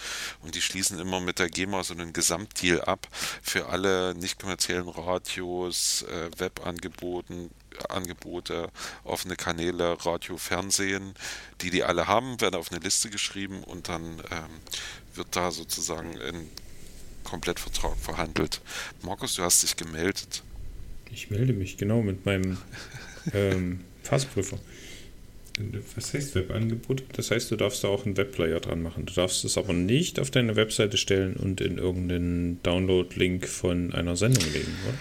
[0.43, 3.09] und die schließen immer mit der GEMA so einen Gesamtdeal ab
[3.43, 7.51] für alle nicht kommerziellen Radios, äh, Webangeboten,
[7.89, 8.71] Angebote,
[9.05, 11.15] offene Kanäle, Radio, Fernsehen,
[11.61, 14.51] die die alle haben, werden auf eine Liste geschrieben und dann ähm,
[15.15, 16.49] wird da sozusagen ein
[17.25, 18.61] Komplettvertrag verhandelt.
[19.03, 20.43] Markus, du hast dich gemeldet.
[21.13, 22.59] Ich melde mich, genau, mit meinem
[23.35, 24.59] ähm, Fassprüfer.
[25.95, 27.03] Was heißt Webangebot?
[27.13, 29.05] Das heißt, du darfst da auch einen Webplayer dran machen.
[29.07, 34.17] Du darfst es aber nicht auf deine Webseite stellen und in irgendeinen Download-Link von einer
[34.17, 34.99] Sendung legen, oder?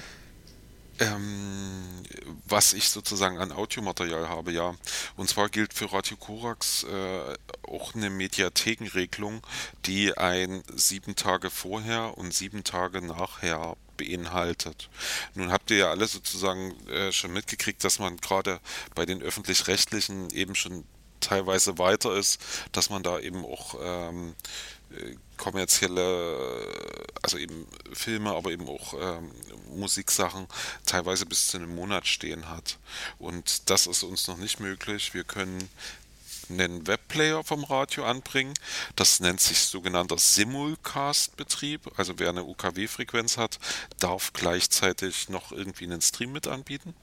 [1.00, 2.04] Ähm,
[2.46, 4.76] was ich sozusagen an Audiomaterial habe, ja.
[5.16, 9.46] Und zwar gilt für Radio Korax äh, auch eine Mediathekenregelung,
[9.86, 14.90] die ein sieben Tage vorher und sieben Tage nachher beinhaltet.
[15.36, 18.60] Nun habt ihr ja alle sozusagen äh, schon mitgekriegt, dass man gerade
[18.96, 20.86] bei den öffentlich-rechtlichen eben schon
[21.20, 22.42] teilweise weiter ist,
[22.72, 24.36] dass man da eben auch ähm,
[24.92, 26.68] äh, kommerzielle,
[27.24, 29.32] also eben Filme, aber eben auch ähm,
[29.76, 30.48] Musiksachen
[30.86, 32.78] teilweise bis zu einem Monat stehen hat.
[33.18, 35.14] Und das ist uns noch nicht möglich.
[35.14, 35.70] Wir können
[36.50, 38.54] einen Webplayer vom Radio anbringen.
[38.96, 41.82] Das nennt sich sogenannter Simulcast-Betrieb.
[41.98, 43.60] Also wer eine UKW-Frequenz hat,
[44.00, 46.96] darf gleichzeitig noch irgendwie einen Stream mit anbieten.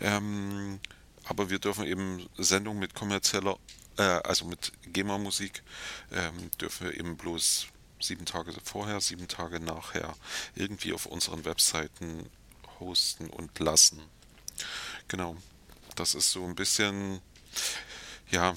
[0.00, 0.80] Ähm,
[1.24, 3.58] aber wir dürfen eben Sendungen mit kommerzieller,
[3.98, 5.62] äh, also mit GEMA-Musik,
[6.12, 7.66] ähm, dürfen wir eben bloß
[8.00, 10.14] sieben Tage vorher, sieben Tage nachher
[10.54, 12.30] irgendwie auf unseren Webseiten
[12.78, 14.00] hosten und lassen.
[15.08, 15.36] Genau.
[15.96, 17.20] Das ist so ein bisschen,
[18.30, 18.54] ja,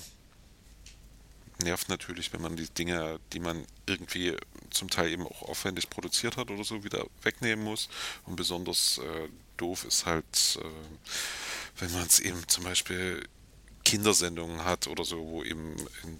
[1.63, 4.35] nervt natürlich, wenn man die Dinge, die man irgendwie
[4.69, 7.89] zum Teil eben auch aufwendig produziert hat oder so, wieder wegnehmen muss.
[8.25, 13.27] Und besonders äh, doof ist halt, äh, wenn man es eben zum Beispiel
[13.83, 16.19] Kindersendungen hat oder so, wo eben ein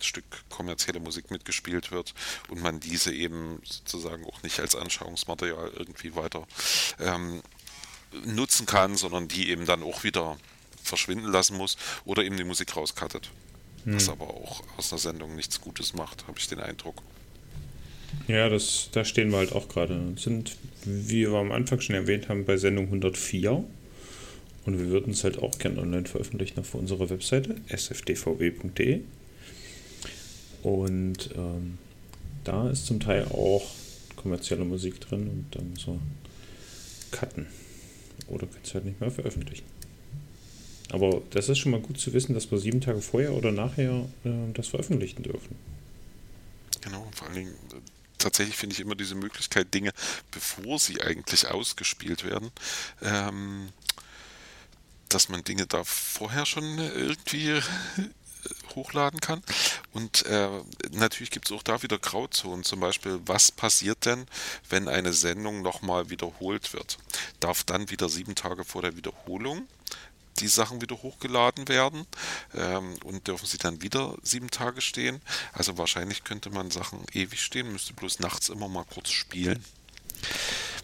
[0.00, 2.14] Stück kommerzielle Musik mitgespielt wird
[2.48, 6.46] und man diese eben sozusagen auch nicht als Anschauungsmaterial irgendwie weiter
[7.00, 7.42] ähm,
[8.24, 10.36] nutzen kann, sondern die eben dann auch wieder
[10.82, 13.30] verschwinden lassen muss oder eben die Musik rauskattet.
[13.88, 17.02] Was aber auch aus einer Sendung nichts Gutes macht, habe ich den Eindruck.
[18.26, 20.14] Ja, das, da stehen wir halt auch gerade.
[20.16, 23.64] Sind, wie wir am Anfang schon erwähnt haben, bei Sendung 104.
[24.66, 29.00] Und wir würden es halt auch gerne online veröffentlichen auf unserer Webseite sfdvb.de.
[30.62, 31.78] Und ähm,
[32.42, 33.64] da ist zum Teil auch
[34.16, 36.00] kommerzielle Musik drin und dann so
[37.12, 37.46] cutten.
[38.26, 39.64] Oder kannst du halt nicht mehr veröffentlichen.
[40.90, 44.06] Aber das ist schon mal gut zu wissen, dass wir sieben Tage vorher oder nachher
[44.24, 45.56] äh, das veröffentlichen dürfen.
[46.80, 47.76] Genau, vor allen Dingen äh,
[48.18, 49.92] tatsächlich finde ich immer diese Möglichkeit, Dinge,
[50.30, 52.50] bevor sie eigentlich ausgespielt werden,
[53.02, 53.68] ähm,
[55.08, 57.62] dass man Dinge da vorher schon irgendwie äh,
[58.74, 59.42] hochladen kann.
[59.92, 60.48] Und äh,
[60.92, 62.64] natürlich gibt es auch da wieder Grauzonen.
[62.64, 64.26] Zum Beispiel, was passiert denn,
[64.68, 66.98] wenn eine Sendung nochmal wiederholt wird?
[67.40, 69.66] Darf dann wieder sieben Tage vor der Wiederholung
[70.40, 72.06] die Sachen wieder hochgeladen werden
[72.54, 75.20] ähm, und dürfen sie dann wieder sieben Tage stehen.
[75.52, 79.64] Also wahrscheinlich könnte man Sachen ewig stehen, müsste bloß nachts immer mal kurz spielen.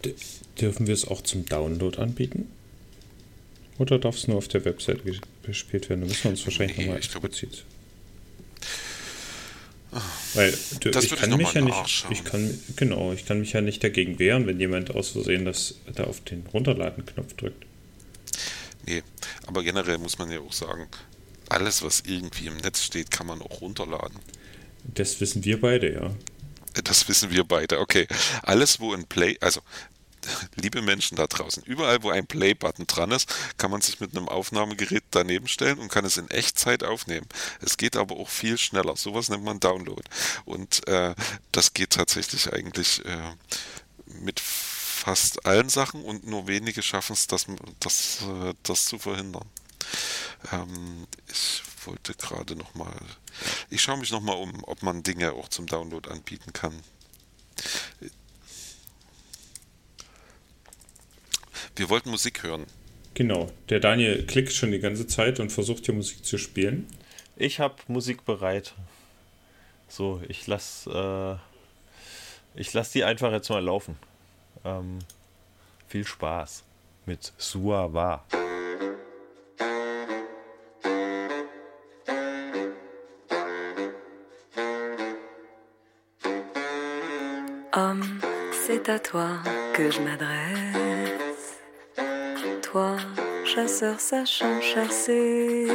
[0.04, 0.14] D
[0.60, 2.50] dürfen wir es auch zum Download anbieten?
[3.82, 6.02] Oder darf es nur auf der Website ges- gespielt werden?
[6.02, 7.64] Da müssen wir uns wahrscheinlich Nee, nochmal ich glaube- explizit.
[10.34, 13.40] Weil du, Das ich ich kann noch mich ja nicht, ich kann, genau, ich kann
[13.40, 17.66] mich ja nicht dagegen wehren, wenn jemand aus Versehen das da auf den Runterladen-Knopf drückt.
[18.86, 19.02] Nee,
[19.46, 20.86] aber generell muss man ja auch sagen,
[21.50, 24.18] alles, was irgendwie im Netz steht, kann man auch runterladen.
[24.94, 26.14] Das wissen wir beide, ja.
[26.84, 27.78] Das wissen wir beide.
[27.80, 28.06] Okay.
[28.42, 29.60] Alles, wo ein Play, also
[30.56, 34.28] liebe Menschen da draußen, überall, wo ein Play-Button dran ist, kann man sich mit einem
[34.28, 37.26] Aufnahmegerät daneben stellen und kann es in Echtzeit aufnehmen.
[37.60, 38.96] Es geht aber auch viel schneller.
[38.96, 40.02] Sowas nennt man Download.
[40.44, 41.14] Und äh,
[41.52, 43.34] das geht tatsächlich eigentlich äh,
[44.20, 47.46] mit fast allen Sachen und nur wenige schaffen es, das,
[47.80, 49.48] das, äh, das zu verhindern.
[50.52, 52.94] Ähm, ich wollte gerade noch mal,
[53.68, 56.72] ich schaue mich noch mal um, ob man Dinge auch zum Download anbieten kann.
[61.74, 62.66] Wir wollten Musik hören.
[63.14, 63.50] Genau.
[63.68, 66.86] Der Daniel klickt schon die ganze Zeit und versucht hier Musik zu spielen.
[67.36, 68.74] Ich habe Musik bereit.
[69.88, 71.34] So, ich lass, äh,
[72.54, 73.96] ich lass die einfach jetzt mal laufen.
[74.64, 74.98] Ähm,
[75.88, 76.64] viel Spaß
[77.06, 78.24] mit Suava.
[87.74, 88.20] Homme,
[88.66, 89.42] c'est à toi
[89.74, 90.91] que je m'adresse.
[93.44, 95.66] Chasseur sachant chasser.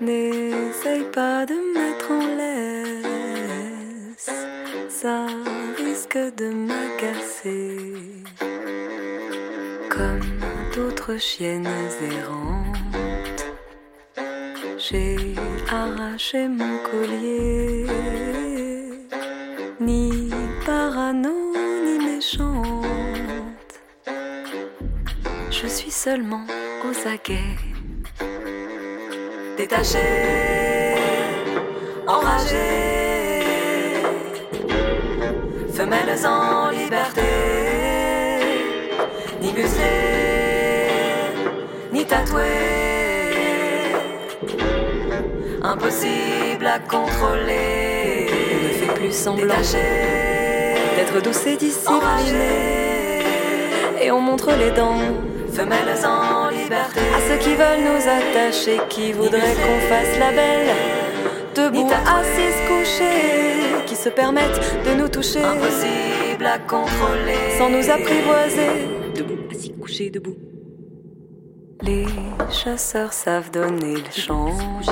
[0.00, 4.30] N'essaye pas de me mettre en laisse.
[4.88, 5.26] Ça
[5.76, 8.24] risque de m'agacer.
[9.90, 10.20] Comme
[10.74, 11.68] d'autres chiennes
[12.10, 13.46] errantes.
[14.78, 15.34] J'ai
[15.70, 17.84] arraché mon collier
[19.78, 20.30] ni
[20.64, 21.41] parano
[26.04, 26.44] seulement
[26.84, 27.56] aux aguets,
[29.56, 30.96] détachée,
[32.08, 33.44] enragée,
[35.72, 37.22] femelles en liberté,
[39.40, 40.88] ni muselée,
[41.92, 42.42] ni tatouée,
[45.62, 48.26] impossible à contrôler.
[48.28, 49.54] On ne fait plus semblant
[50.96, 53.22] d'être douce et disciplinée.
[54.02, 54.98] Et on montre les dents,
[55.52, 57.00] femelles en liberté.
[57.16, 60.74] À ceux qui veulent nous attacher, qui voudraient qu'on fasse la belle.
[61.54, 65.42] Debout, assises, couchées, qui se permettent de nous toucher.
[65.42, 67.58] Impossible à contrôler.
[67.58, 68.88] Sans nous apprivoiser.
[69.14, 70.36] Debout, assis, couchés, debout.
[71.82, 72.06] Les
[72.50, 74.86] chasseurs savent donner le change.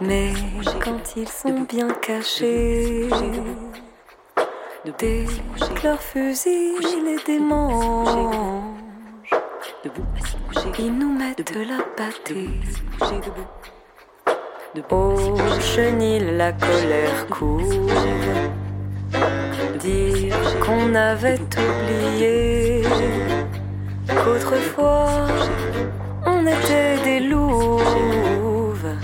[0.00, 0.32] Mais
[0.84, 3.08] quand ils sont bien cachés,
[4.98, 5.24] dès
[5.84, 6.74] leur fusil
[7.04, 8.73] les démange,
[9.84, 12.48] debout, assis, ils nous mettent de la pâtée.
[14.90, 17.60] Au chenil, la colère court.
[19.78, 22.82] Dire qu'on avait oublié
[24.08, 25.26] qu'autrefois
[26.26, 28.94] on était des louves.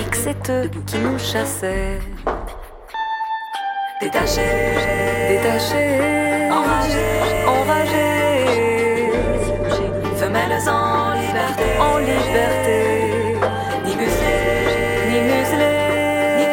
[0.00, 2.00] Et que c'est eux qui nous chassaient.
[4.00, 4.74] Détachés,
[5.28, 8.69] détachés, enragés, enragés,
[10.50, 13.36] femelles en liberté, en liberté,
[13.84, 15.78] ni muselés, ni muselés,
[16.38, 16.44] ni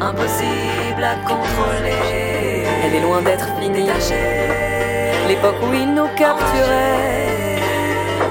[0.00, 2.64] impossible à contrôler.
[2.84, 3.88] Elle est loin d'être finie,
[5.28, 7.58] l'époque où ils nous capturaient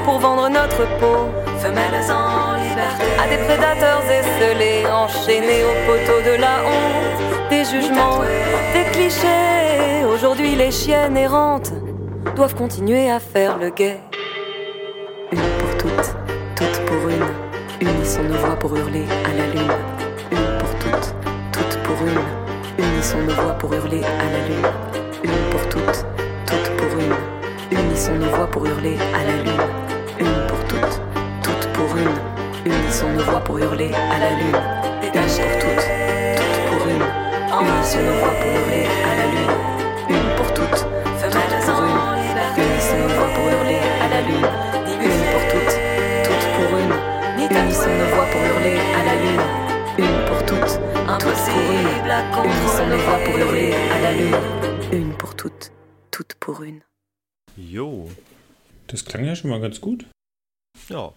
[0.05, 6.35] pour vendre notre peau, femelles en liberté, à des prédateurs esselés, enchaînés au poteau de
[6.39, 8.21] la honte, des jugements,
[8.73, 10.05] des clichés.
[10.13, 11.71] Aujourd'hui, les chiennes errantes
[12.35, 13.99] doivent continuer à faire le guet.
[15.31, 16.15] Une pour toutes,
[16.55, 19.71] toutes pour une, unissons nos voix pour hurler à la lune.
[20.31, 21.13] Une pour toutes,
[21.51, 24.67] toutes pour une, unissons nos voix pour hurler à la lune.
[25.23, 26.05] Une pour toutes,
[26.47, 29.61] toutes pour une, unissons nos voix pour hurler à la lune.
[30.19, 31.01] Une pour toutes,
[31.43, 34.59] toutes pour une, unissons nos voix pour hurler à la lune.
[35.03, 35.87] Une pour toutes,
[36.35, 39.72] toutes pour une, unissons nos voix pour hurler à la lune.
[52.31, 54.35] Une, unissons nos voix pour hurler à la lune.
[54.91, 55.71] Une pour toutes,
[56.11, 56.81] toutes pour une.
[57.57, 58.09] Jo.
[58.87, 60.05] Das klang ja schon mal ganz gut.
[60.89, 61.13] Ja.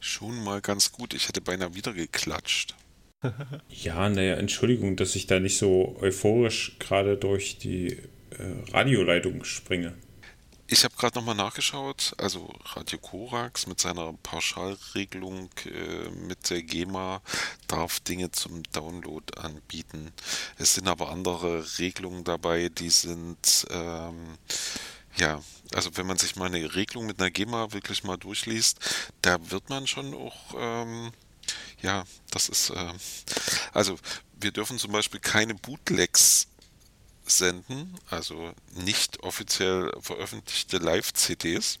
[0.00, 1.14] Schon mal ganz gut.
[1.14, 2.74] Ich hätte beinahe wieder geklatscht.
[3.70, 9.94] Ja, naja, Entschuldigung, dass ich da nicht so euphorisch gerade durch die äh, Radioleitung springe.
[10.66, 12.14] Ich habe gerade nochmal nachgeschaut.
[12.16, 17.20] Also Radio Korax mit seiner Pauschalregelung äh, mit der GEMA
[17.66, 20.10] darf Dinge zum Download anbieten.
[20.56, 24.38] Es sind aber andere Regelungen dabei, die sind ähm,
[25.16, 25.42] ja,
[25.74, 28.78] also wenn man sich mal eine Regelung mit einer GEMA wirklich mal durchliest,
[29.22, 31.12] da wird man schon auch, ähm,
[31.82, 32.96] ja, das ist, ähm,
[33.72, 33.98] also
[34.40, 36.48] wir dürfen zum Beispiel keine Bootlegs
[37.26, 41.78] senden, also nicht offiziell veröffentlichte Live-CDs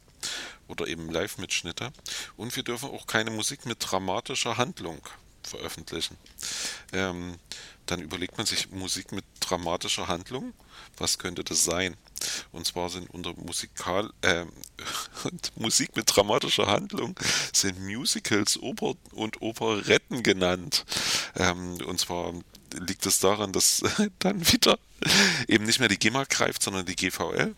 [0.68, 1.92] oder eben Live-Mitschnitte.
[2.36, 5.00] Und wir dürfen auch keine Musik mit dramatischer Handlung
[5.42, 6.16] veröffentlichen.
[6.92, 7.38] Ähm,
[7.86, 10.54] dann überlegt man sich Musik mit dramatischer Handlung.
[10.96, 11.96] Was könnte das sein?
[12.50, 14.50] Und zwar sind unter Musikal ähm,
[15.24, 17.18] und Musik mit dramatischer Handlung
[17.52, 20.84] sind Musicals Oper und Operetten genannt.
[21.36, 22.32] Ähm, und zwar
[22.78, 23.82] liegt es daran, dass
[24.18, 24.78] dann wieder
[25.48, 27.54] eben nicht mehr die GEMA greift, sondern die GVL.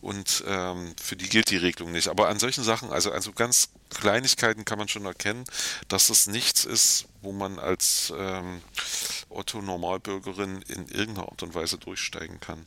[0.00, 2.08] Und ähm, für die gilt die Regelung nicht.
[2.08, 5.44] Aber an solchen Sachen, also, also ganz Kleinigkeiten kann man schon erkennen,
[5.88, 8.60] dass das nichts ist, wo man als ähm,
[9.30, 12.66] Otto Normalbürgerin in irgendeiner Art und Weise durchsteigen kann.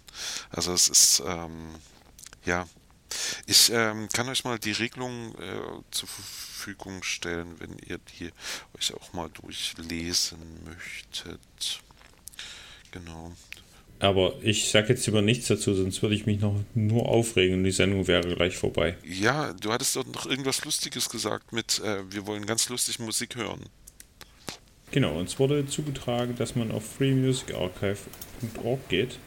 [0.49, 1.75] Also es ist, ähm,
[2.45, 2.67] ja,
[3.45, 8.31] ich ähm, kann euch mal die Regelung äh, zur Verfügung stellen, wenn ihr die
[8.77, 11.81] euch auch mal durchlesen möchtet.
[12.91, 13.33] Genau.
[13.99, 17.63] Aber ich sage jetzt lieber nichts dazu, sonst würde ich mich noch nur aufregen und
[17.63, 18.95] die Sendung wäre gleich vorbei.
[19.03, 23.35] Ja, du hattest doch noch irgendwas Lustiges gesagt mit, äh, wir wollen ganz lustig Musik
[23.35, 23.67] hören.
[24.91, 29.19] Genau, uns wurde zugetragen, dass man auf freemusicarchive.org geht,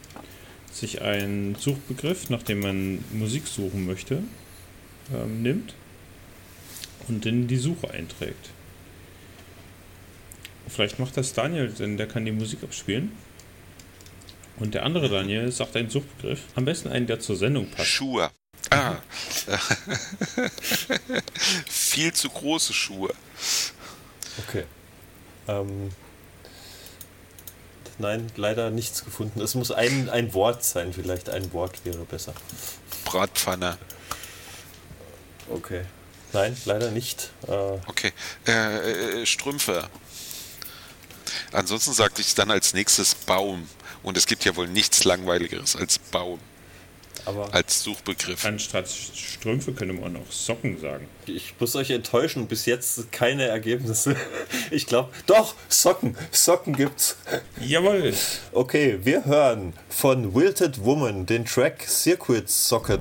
[0.72, 4.22] sich einen Suchbegriff, nach dem man Musik suchen möchte,
[5.12, 5.74] ähm, nimmt
[7.08, 8.50] und in die Suche einträgt.
[10.68, 13.10] Vielleicht macht das Daniel, denn der kann die Musik abspielen.
[14.58, 16.42] Und der andere Daniel sagt einen Suchbegriff.
[16.54, 17.88] Am besten einen, der zur Sendung passt.
[17.88, 18.30] Schuhe.
[18.70, 18.98] Ah.
[21.66, 23.12] Viel zu große Schuhe.
[24.46, 24.64] Okay.
[25.48, 25.90] Ähm,
[28.00, 29.40] nein, leider nichts gefunden.
[29.40, 32.32] Es muss ein, ein Wort sein, vielleicht ein Wort wäre besser.
[33.04, 33.78] Bratpfanne.
[35.48, 35.84] Okay.
[36.32, 37.30] Nein, leider nicht.
[37.48, 38.12] Äh, Okay.
[38.46, 39.88] Äh, äh, Strümpfe.
[41.52, 43.68] Ansonsten sagte ich dann als nächstes Baum.
[44.02, 46.40] Und es gibt ja wohl nichts Langweiligeres als Baum.
[47.24, 48.44] Aber Als Suchbegriff.
[48.44, 51.08] Anstatt Strümpfe könnte man auch Socken sagen.
[51.26, 54.16] ich muss euch enttäuschen, bis jetzt keine Ergebnisse.
[54.72, 56.16] Ich glaube, doch, Socken.
[56.30, 57.16] Socken gibt's.
[57.60, 58.14] Jawohl!
[58.52, 63.00] Okay, wir hören von Wilted Woman den Track Circuit Socket.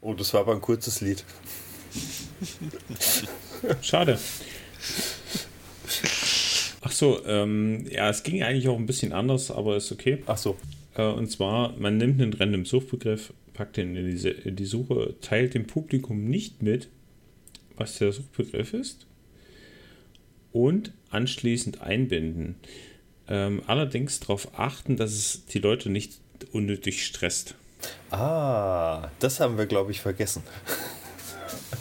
[0.00, 1.24] Oh, das war aber ein kurzes Lied.
[3.80, 4.18] Schade.
[6.80, 10.22] Ach so, ähm, ja, es ging eigentlich auch ein bisschen anders, aber ist okay.
[10.26, 10.56] Ach so.
[10.94, 15.54] Äh, und zwar, man nimmt einen random Suchbegriff, packt den in in die Suche, teilt
[15.54, 16.88] dem Publikum nicht mit,
[17.76, 19.06] was der Suchbegriff ist
[20.52, 22.56] und anschließend einbinden.
[23.28, 26.12] Ähm, allerdings darauf achten, dass es die Leute nicht
[26.52, 27.54] unnötig stresst.
[28.10, 30.42] Ah, das haben wir, glaube ich, vergessen.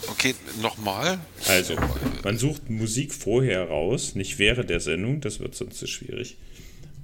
[0.09, 1.19] Okay, nochmal.
[1.47, 1.75] Also,
[2.23, 6.37] man sucht Musik vorher raus, nicht während der Sendung, das wird sonst zu schwierig.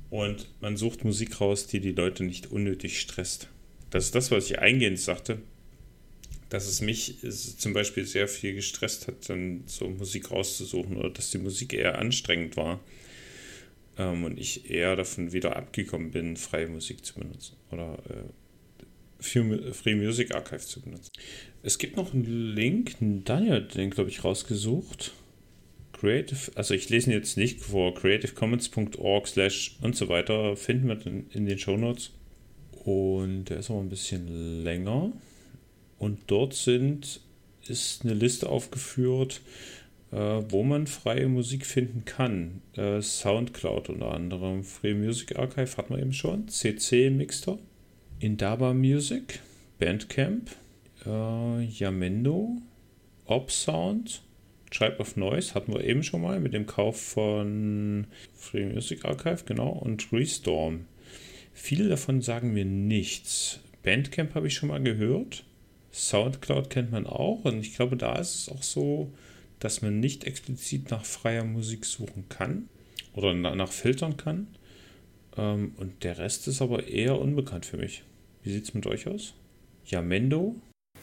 [0.10, 3.50] Und man sucht Musik raus, die die Leute nicht unnötig stresst.
[3.90, 5.40] Das ist das, was ich eingehend sagte,
[6.50, 7.18] dass es mich
[7.58, 12.00] zum Beispiel sehr viel gestresst hat, dann so Musik rauszusuchen oder dass die Musik eher
[12.00, 12.80] anstrengend war
[13.98, 18.24] ähm, und ich eher davon wieder abgekommen bin, freie Musik zu benutzen oder äh,
[19.20, 21.12] Free Music Archive zu benutzen.
[21.64, 25.14] Es gibt noch einen Link, Daniel hat den, glaube ich, rausgesucht.
[25.94, 31.00] Creative, also ich lese ihn jetzt nicht vor, creativecommons.org slash und so weiter, finden wir
[31.06, 32.12] in den Show Notes.
[32.86, 35.12] Und der ist aber ein bisschen länger.
[35.98, 37.22] Und dort sind,
[37.68, 39.42] ist eine Liste aufgeführt,
[40.16, 42.62] wo man freie Musik finden kann.
[42.76, 47.58] Äh, Soundcloud unter anderem, Free Music Archive hatten wir eben schon, CC Mixter,
[48.20, 49.42] Indaba Music,
[49.80, 50.52] Bandcamp,
[51.06, 52.58] äh, Yamendo,
[53.26, 54.22] Opsound,
[54.72, 59.44] Tribe of Noise hatten wir eben schon mal mit dem Kauf von Free Music Archive,
[59.46, 60.86] genau, und Restorm.
[61.54, 63.60] Viele davon sagen mir nichts.
[63.84, 65.44] Bandcamp habe ich schon mal gehört.
[65.92, 69.12] Soundcloud kennt man auch und ich glaube, da ist es auch so,
[69.60, 72.70] dass man nicht explizit nach freier Musik suchen kann
[73.14, 74.48] oder nach filtern kann.
[75.38, 78.04] Ähm, und der Rest ist aber eher unbekannt für mich.
[78.44, 79.34] Wie sieht es mit euch aus?
[79.86, 80.56] Yamendo?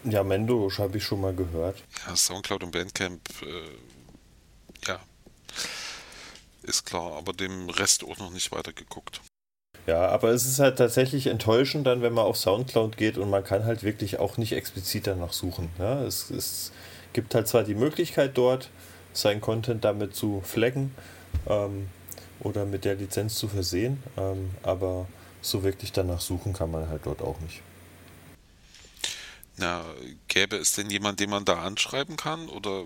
[0.05, 1.83] Ja, Mendo habe ich schon mal gehört.
[2.07, 5.01] Ja, Soundcloud und Bandcamp, äh, ja,
[6.63, 9.21] ist klar, aber dem Rest auch noch nicht weiter geguckt.
[9.87, 13.45] Ja, aber es ist halt tatsächlich enttäuschend dann, wenn man auf Soundcloud geht und man
[13.45, 15.69] kann halt wirklich auch nicht explizit danach suchen.
[15.79, 16.73] Ja, es, es
[17.15, 18.69] gibt halt zwar die Möglichkeit dort,
[19.15, 20.95] sein Content damit zu flaggen
[21.47, 21.89] ähm,
[22.41, 25.07] oder mit der Lizenz zu versehen, ähm, aber
[25.41, 27.63] so wirklich danach suchen kann man halt dort auch nicht.
[29.57, 29.85] Na,
[30.29, 32.85] gäbe es denn jemand, den man da anschreiben kann oder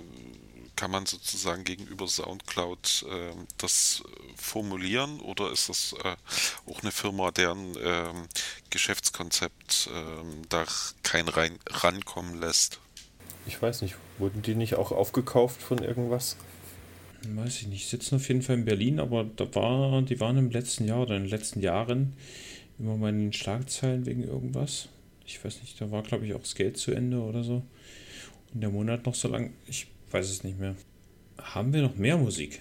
[0.79, 4.03] kann man sozusagen gegenüber SoundCloud äh, das
[4.37, 6.15] formulieren oder ist das äh,
[6.71, 8.13] auch eine Firma, deren äh,
[8.71, 9.91] Geschäftskonzept
[10.49, 10.65] da
[11.03, 12.79] kein rein rankommen lässt?
[13.49, 16.37] Ich weiß nicht, wurden die nicht auch aufgekauft von irgendwas?
[17.27, 20.51] Weiß ich nicht, sitzen auf jeden Fall in Berlin, aber da war, die waren im
[20.51, 22.13] letzten Jahr oder in den letzten Jahren
[22.79, 24.91] immer mal in den Schlagzeilen wegen irgendwas.
[25.25, 27.63] Ich weiß nicht, da war glaube ich auch das Geld zu Ende oder so.
[28.53, 30.77] Und der Monat noch so lang, ich weiß es nicht mehr.
[31.41, 32.61] Haben wir noch mehr Musik?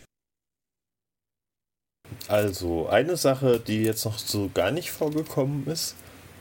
[2.29, 5.95] Also, eine Sache, die jetzt noch so gar nicht vorgekommen ist,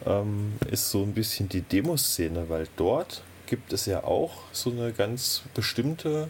[0.06, 4.92] ähm, ist so ein bisschen die Demoszene, weil dort gibt es ja auch so eine
[4.92, 6.28] ganz bestimmte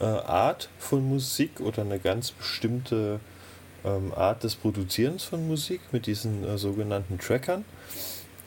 [0.00, 3.20] äh, Art von Musik oder eine ganz bestimmte
[3.84, 7.64] ähm, Art des Produzierens von Musik mit diesen äh, sogenannten Trackern.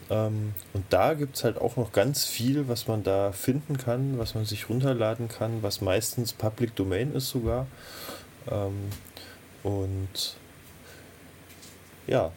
[0.09, 4.18] Ähm, und da gibt es halt auch noch ganz viel, was man da finden kann,
[4.18, 7.68] was man sich runterladen kann, was meistens Public Domain ist sogar.
[8.49, 8.89] Ähm,
[9.63, 10.36] und
[12.07, 12.32] ja,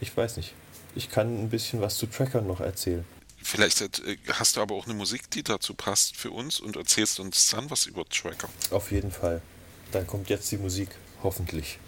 [0.00, 0.54] ich weiß nicht.
[0.96, 3.04] Ich kann ein bisschen was zu Trackern noch erzählen.
[3.50, 7.18] Vielleicht äh, hast du aber auch eine Musik, die dazu passt für uns und erzählst
[7.18, 8.48] uns dann was über Tracker.
[8.70, 9.42] Auf jeden Fall.
[9.90, 10.90] Dann kommt jetzt die Musik,
[11.24, 11.80] hoffentlich.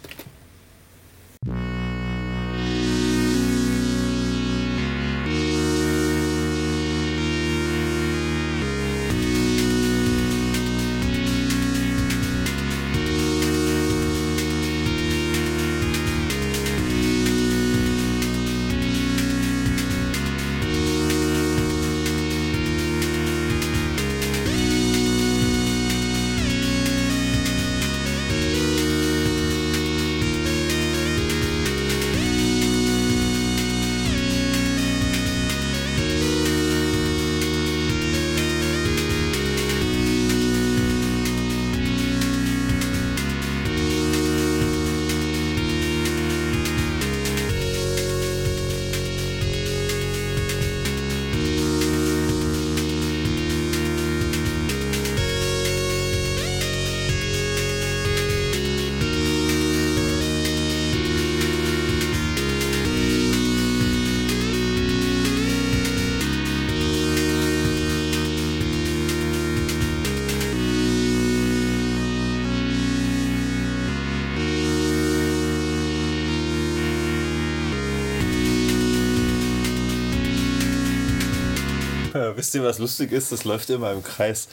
[82.35, 83.31] Wisst ihr, was lustig ist?
[83.31, 84.47] Das läuft immer im Kreis.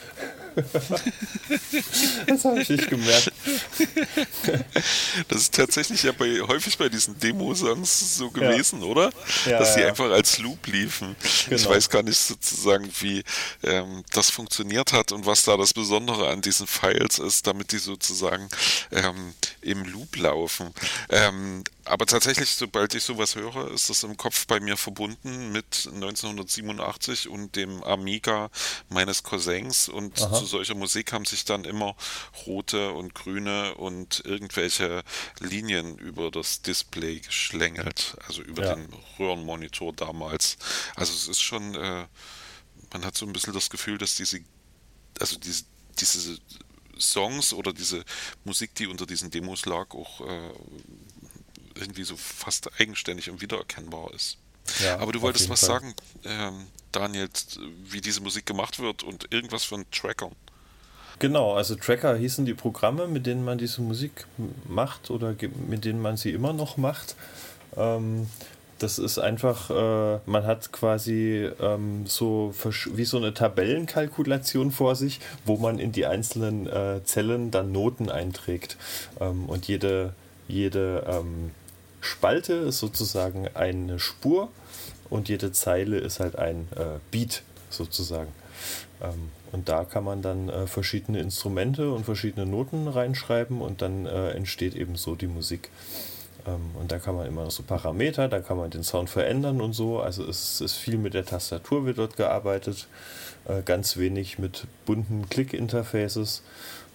[2.27, 3.31] das habe ich nicht gemerkt.
[5.27, 9.11] Das ist tatsächlich ja bei, häufig bei diesen Demo-Songs so gewesen, oder?
[9.45, 9.87] Ja, Dass sie ja.
[9.87, 11.15] einfach als Loop liefen.
[11.23, 11.69] Ich Genau.
[11.69, 13.23] weiß gar nicht sozusagen, wie
[13.63, 17.77] ähm, das funktioniert hat und was da das Besondere an diesen Files ist, damit die
[17.77, 18.49] sozusagen
[18.91, 20.73] ähm, im Loop laufen.
[21.09, 25.89] Ähm, aber tatsächlich, sobald ich sowas höre, ist das im Kopf bei mir verbunden mit
[25.93, 28.49] 1987 und dem Amiga
[28.89, 29.89] meines Cousins.
[29.89, 31.95] Und zu solcher Musik haben sich dann immer
[32.45, 35.03] rote und grüne und irgendwelche
[35.39, 38.75] Linien über das Display geschlängelt, also über Ja.
[38.75, 38.87] den
[39.19, 40.57] Röhrenmonitor damals.
[40.95, 42.05] Also es ist schon, äh,
[42.93, 44.39] man hat so ein bisschen das Gefühl, dass diese,
[45.19, 45.63] also diese,
[45.99, 46.37] diese
[46.99, 48.03] Songs oder diese
[48.43, 50.51] Musik, die unter diesen Demos lag, auch äh,
[51.75, 54.37] irgendwie so fast eigenständig und wiedererkennbar ist.
[54.79, 55.69] Ja, Aber du wolltest was Fall.
[55.69, 57.29] sagen, ähm, Daniel,
[57.85, 60.35] wie diese Musik gemacht wird und irgendwas von Trackern.
[61.21, 64.25] Genau, also Tracker hießen die Programme, mit denen man diese Musik
[64.67, 65.35] macht oder
[65.69, 67.15] mit denen man sie immer noch macht.
[67.77, 68.25] Ähm,
[68.79, 72.55] das ist einfach, äh, man hat quasi ähm, so
[72.95, 78.09] wie so eine Tabellenkalkulation vor sich, wo man in die einzelnen äh, Zellen dann Noten
[78.09, 78.77] einträgt.
[79.19, 80.15] Ähm, und jede,
[80.47, 81.51] jede ähm,
[81.99, 84.49] Spalte ist sozusagen eine Spur
[85.11, 88.40] und jede Zeile ist halt ein äh, Beat sozusagen.
[89.01, 94.05] Ähm, und da kann man dann äh, verschiedene Instrumente und verschiedene Noten reinschreiben und dann
[94.05, 95.69] äh, entsteht eben so die Musik.
[96.47, 99.61] Ähm, und da kann man immer noch so Parameter, da kann man den Sound verändern
[99.61, 99.99] und so.
[99.99, 102.87] Also es ist viel mit der Tastatur wird dort gearbeitet,
[103.47, 106.43] äh, ganz wenig mit bunten Click-Interfaces.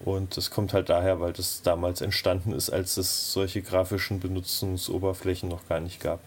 [0.05, 5.49] Und das kommt halt daher, weil das damals entstanden ist, als es solche grafischen Benutzungsoberflächen
[5.49, 6.21] noch gar nicht gab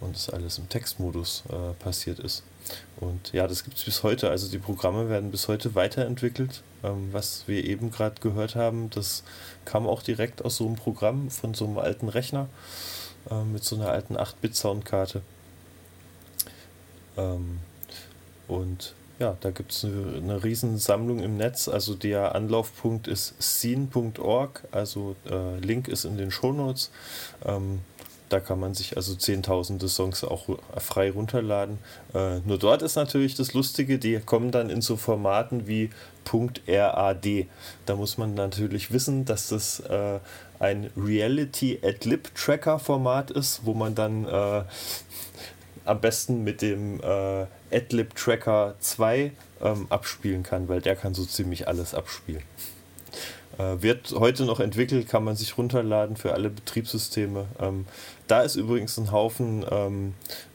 [0.00, 2.42] und das alles im Textmodus äh, passiert ist.
[2.98, 4.30] Und ja, das gibt es bis heute.
[4.30, 6.62] Also die Programme werden bis heute weiterentwickelt.
[6.82, 9.22] Ähm, was wir eben gerade gehört haben, das
[9.64, 12.48] kam auch direkt aus so einem Programm von so einem alten Rechner
[13.30, 15.22] äh, mit so einer alten 8-Bit-Soundkarte.
[17.16, 17.58] Ähm,
[18.48, 21.68] und ja, da gibt es eine, eine riesen Sammlung im Netz.
[21.68, 26.90] Also der Anlaufpunkt ist scene.org, also äh, Link ist in den Shownotes.
[27.44, 27.80] Ähm,
[28.28, 30.48] da kann man sich also zehntausende Songs auch
[30.78, 31.78] frei runterladen.
[32.14, 35.90] Äh, nur dort ist natürlich das Lustige, die kommen dann in so Formaten wie
[36.66, 37.26] .rad.
[37.86, 40.18] Da muss man natürlich wissen, dass das äh,
[40.58, 44.64] ein Reality Adlib Tracker Format ist, wo man dann äh,
[45.84, 51.24] am besten mit dem äh, Adlib Tracker 2 ähm, abspielen kann, weil der kann so
[51.24, 52.42] ziemlich alles abspielen.
[53.58, 57.46] Äh, wird heute noch entwickelt, kann man sich runterladen für alle Betriebssysteme.
[57.58, 57.86] Ähm,
[58.26, 60.14] da ist übrigens ein Haufen ähm,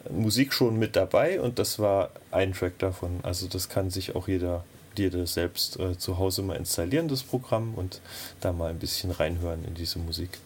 [0.10, 3.20] Musik schon mit dabei und das war ein Track davon.
[3.24, 4.64] Also das kann sich auch jeder,
[4.96, 8.02] jeder selbst äh, zu Hause mal installieren, das Programm, und
[8.40, 10.38] da mal ein bisschen reinhören in diese Musik.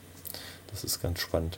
[0.72, 1.58] Das ist ganz spannend.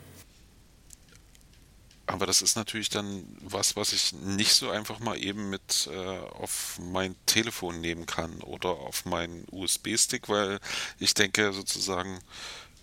[2.08, 6.20] Aber das ist natürlich dann was, was ich nicht so einfach mal eben mit äh,
[6.42, 10.60] auf mein Telefon nehmen kann oder auf meinen USB-Stick, weil
[11.00, 12.20] ich denke sozusagen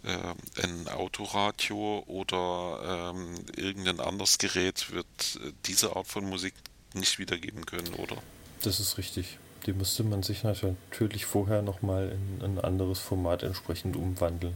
[0.05, 5.07] äh, ein Autoradio oder ähm, irgendein anderes Gerät wird
[5.43, 6.53] äh, diese Art von Musik
[6.93, 8.19] nicht wiedergeben können, oder?
[8.61, 9.39] Das ist richtig.
[9.65, 14.55] Die müsste man sich natürlich vorher nochmal in ein anderes Format entsprechend umwandeln.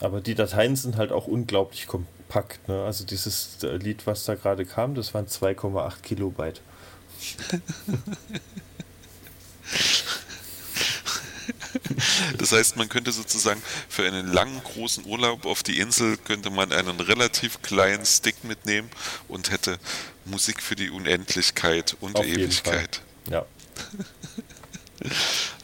[0.00, 2.68] Aber die Dateien sind halt auch unglaublich kompakt.
[2.68, 2.84] Ne?
[2.84, 6.60] Also dieses äh, Lied, was da gerade kam, das waren 2,8 Kilobyte.
[12.38, 16.72] Das heißt, man könnte sozusagen für einen langen, großen Urlaub auf die Insel, könnte man
[16.72, 18.88] einen relativ kleinen Stick mitnehmen
[19.28, 19.78] und hätte
[20.24, 22.74] Musik für die Unendlichkeit und Auf die jeden Fall.
[22.74, 23.02] Ewigkeit.
[23.30, 23.46] Ja.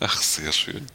[0.01, 0.87] Ach, sehr schön.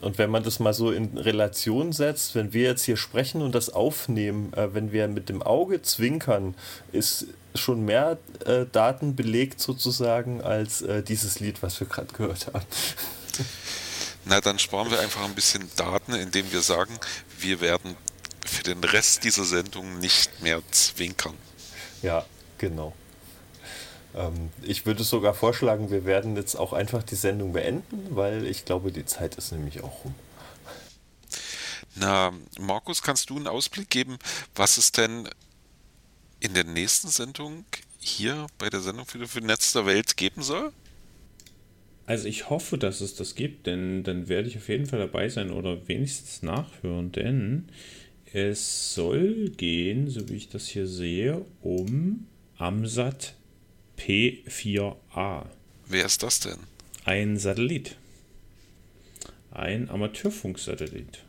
[0.00, 3.54] Und wenn man das mal so in Relation setzt, wenn wir jetzt hier sprechen und
[3.54, 6.54] das aufnehmen, äh, wenn wir mit dem Auge zwinkern,
[6.92, 12.46] ist schon mehr äh, Daten belegt sozusagen als äh, dieses Lied, was wir gerade gehört
[12.52, 12.64] haben.
[14.24, 16.98] Na, dann sparen wir einfach ein bisschen Daten, indem wir sagen,
[17.38, 17.96] wir werden
[18.44, 21.34] für den Rest dieser Sendung nicht mehr zwinkern.
[22.02, 22.24] Ja,
[22.58, 22.94] genau.
[24.14, 28.64] Ähm, ich würde sogar vorschlagen, wir werden jetzt auch einfach die Sendung beenden, weil ich
[28.64, 30.14] glaube, die Zeit ist nämlich auch rum.
[31.94, 34.18] Na, Markus, kannst du einen Ausblick geben,
[34.54, 35.28] was es denn
[36.40, 37.64] in der nächsten Sendung
[37.98, 40.72] hier bei der Sendung für, für Netz der Welt geben soll?
[42.06, 45.28] Also ich hoffe, dass es das gibt, denn dann werde ich auf jeden Fall dabei
[45.28, 47.68] sein oder wenigstens nachhören, denn
[48.32, 52.28] Es soll gehen, so wie ich das hier sehe, um
[52.58, 53.37] Amsat
[53.98, 55.46] P4A.
[55.86, 56.58] Wer ist das denn?
[57.04, 57.96] Ein Satellit.
[59.50, 61.24] Ein Amateurfunksatellit.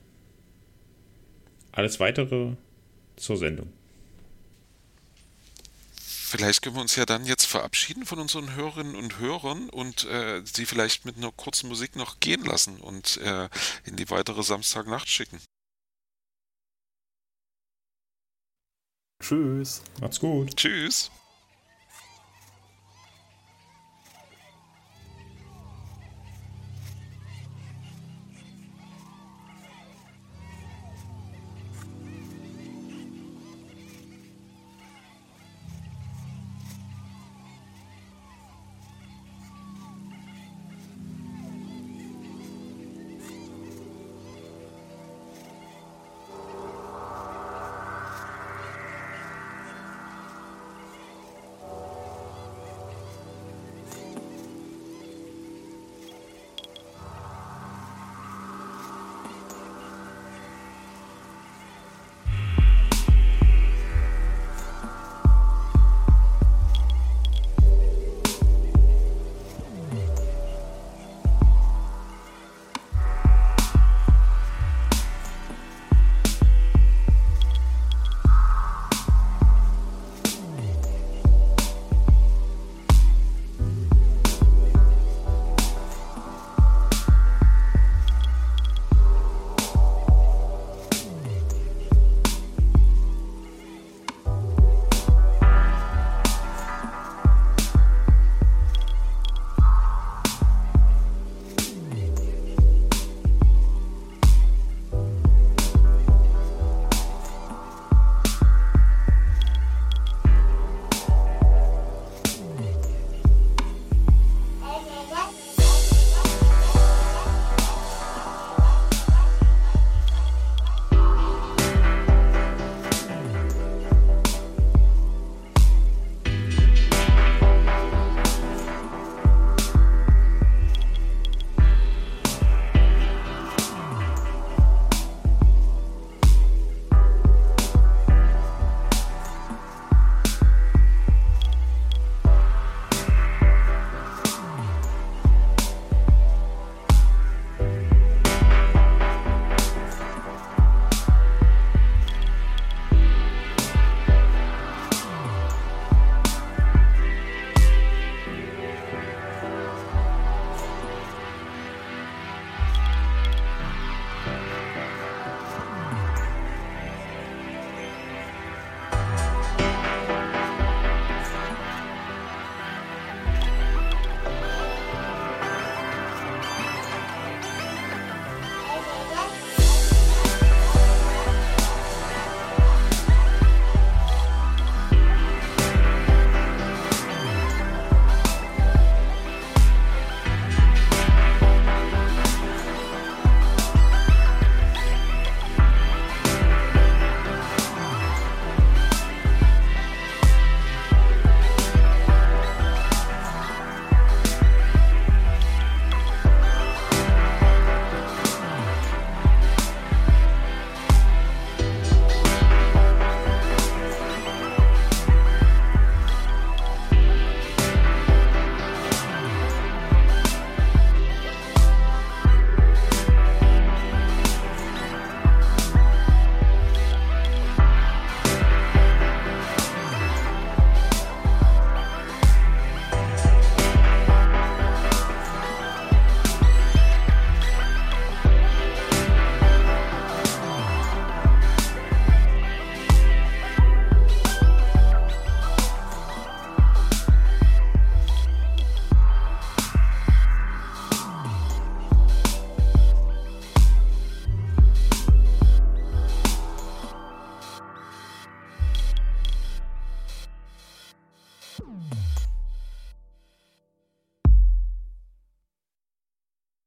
[1.72, 2.54] Alles weitere
[3.16, 3.72] zur Sendung.
[6.30, 10.44] Vielleicht können wir uns ja dann jetzt verabschieden von unseren Hörerinnen und Hörern und äh,
[10.46, 13.50] sie vielleicht mit einer kurzen Musik noch gehen lassen und äh,
[13.86, 15.40] in die weitere Samstagnacht schicken.
[19.24, 19.82] Tschüss.
[20.00, 20.56] Macht's gut.
[20.56, 21.10] Tschüss.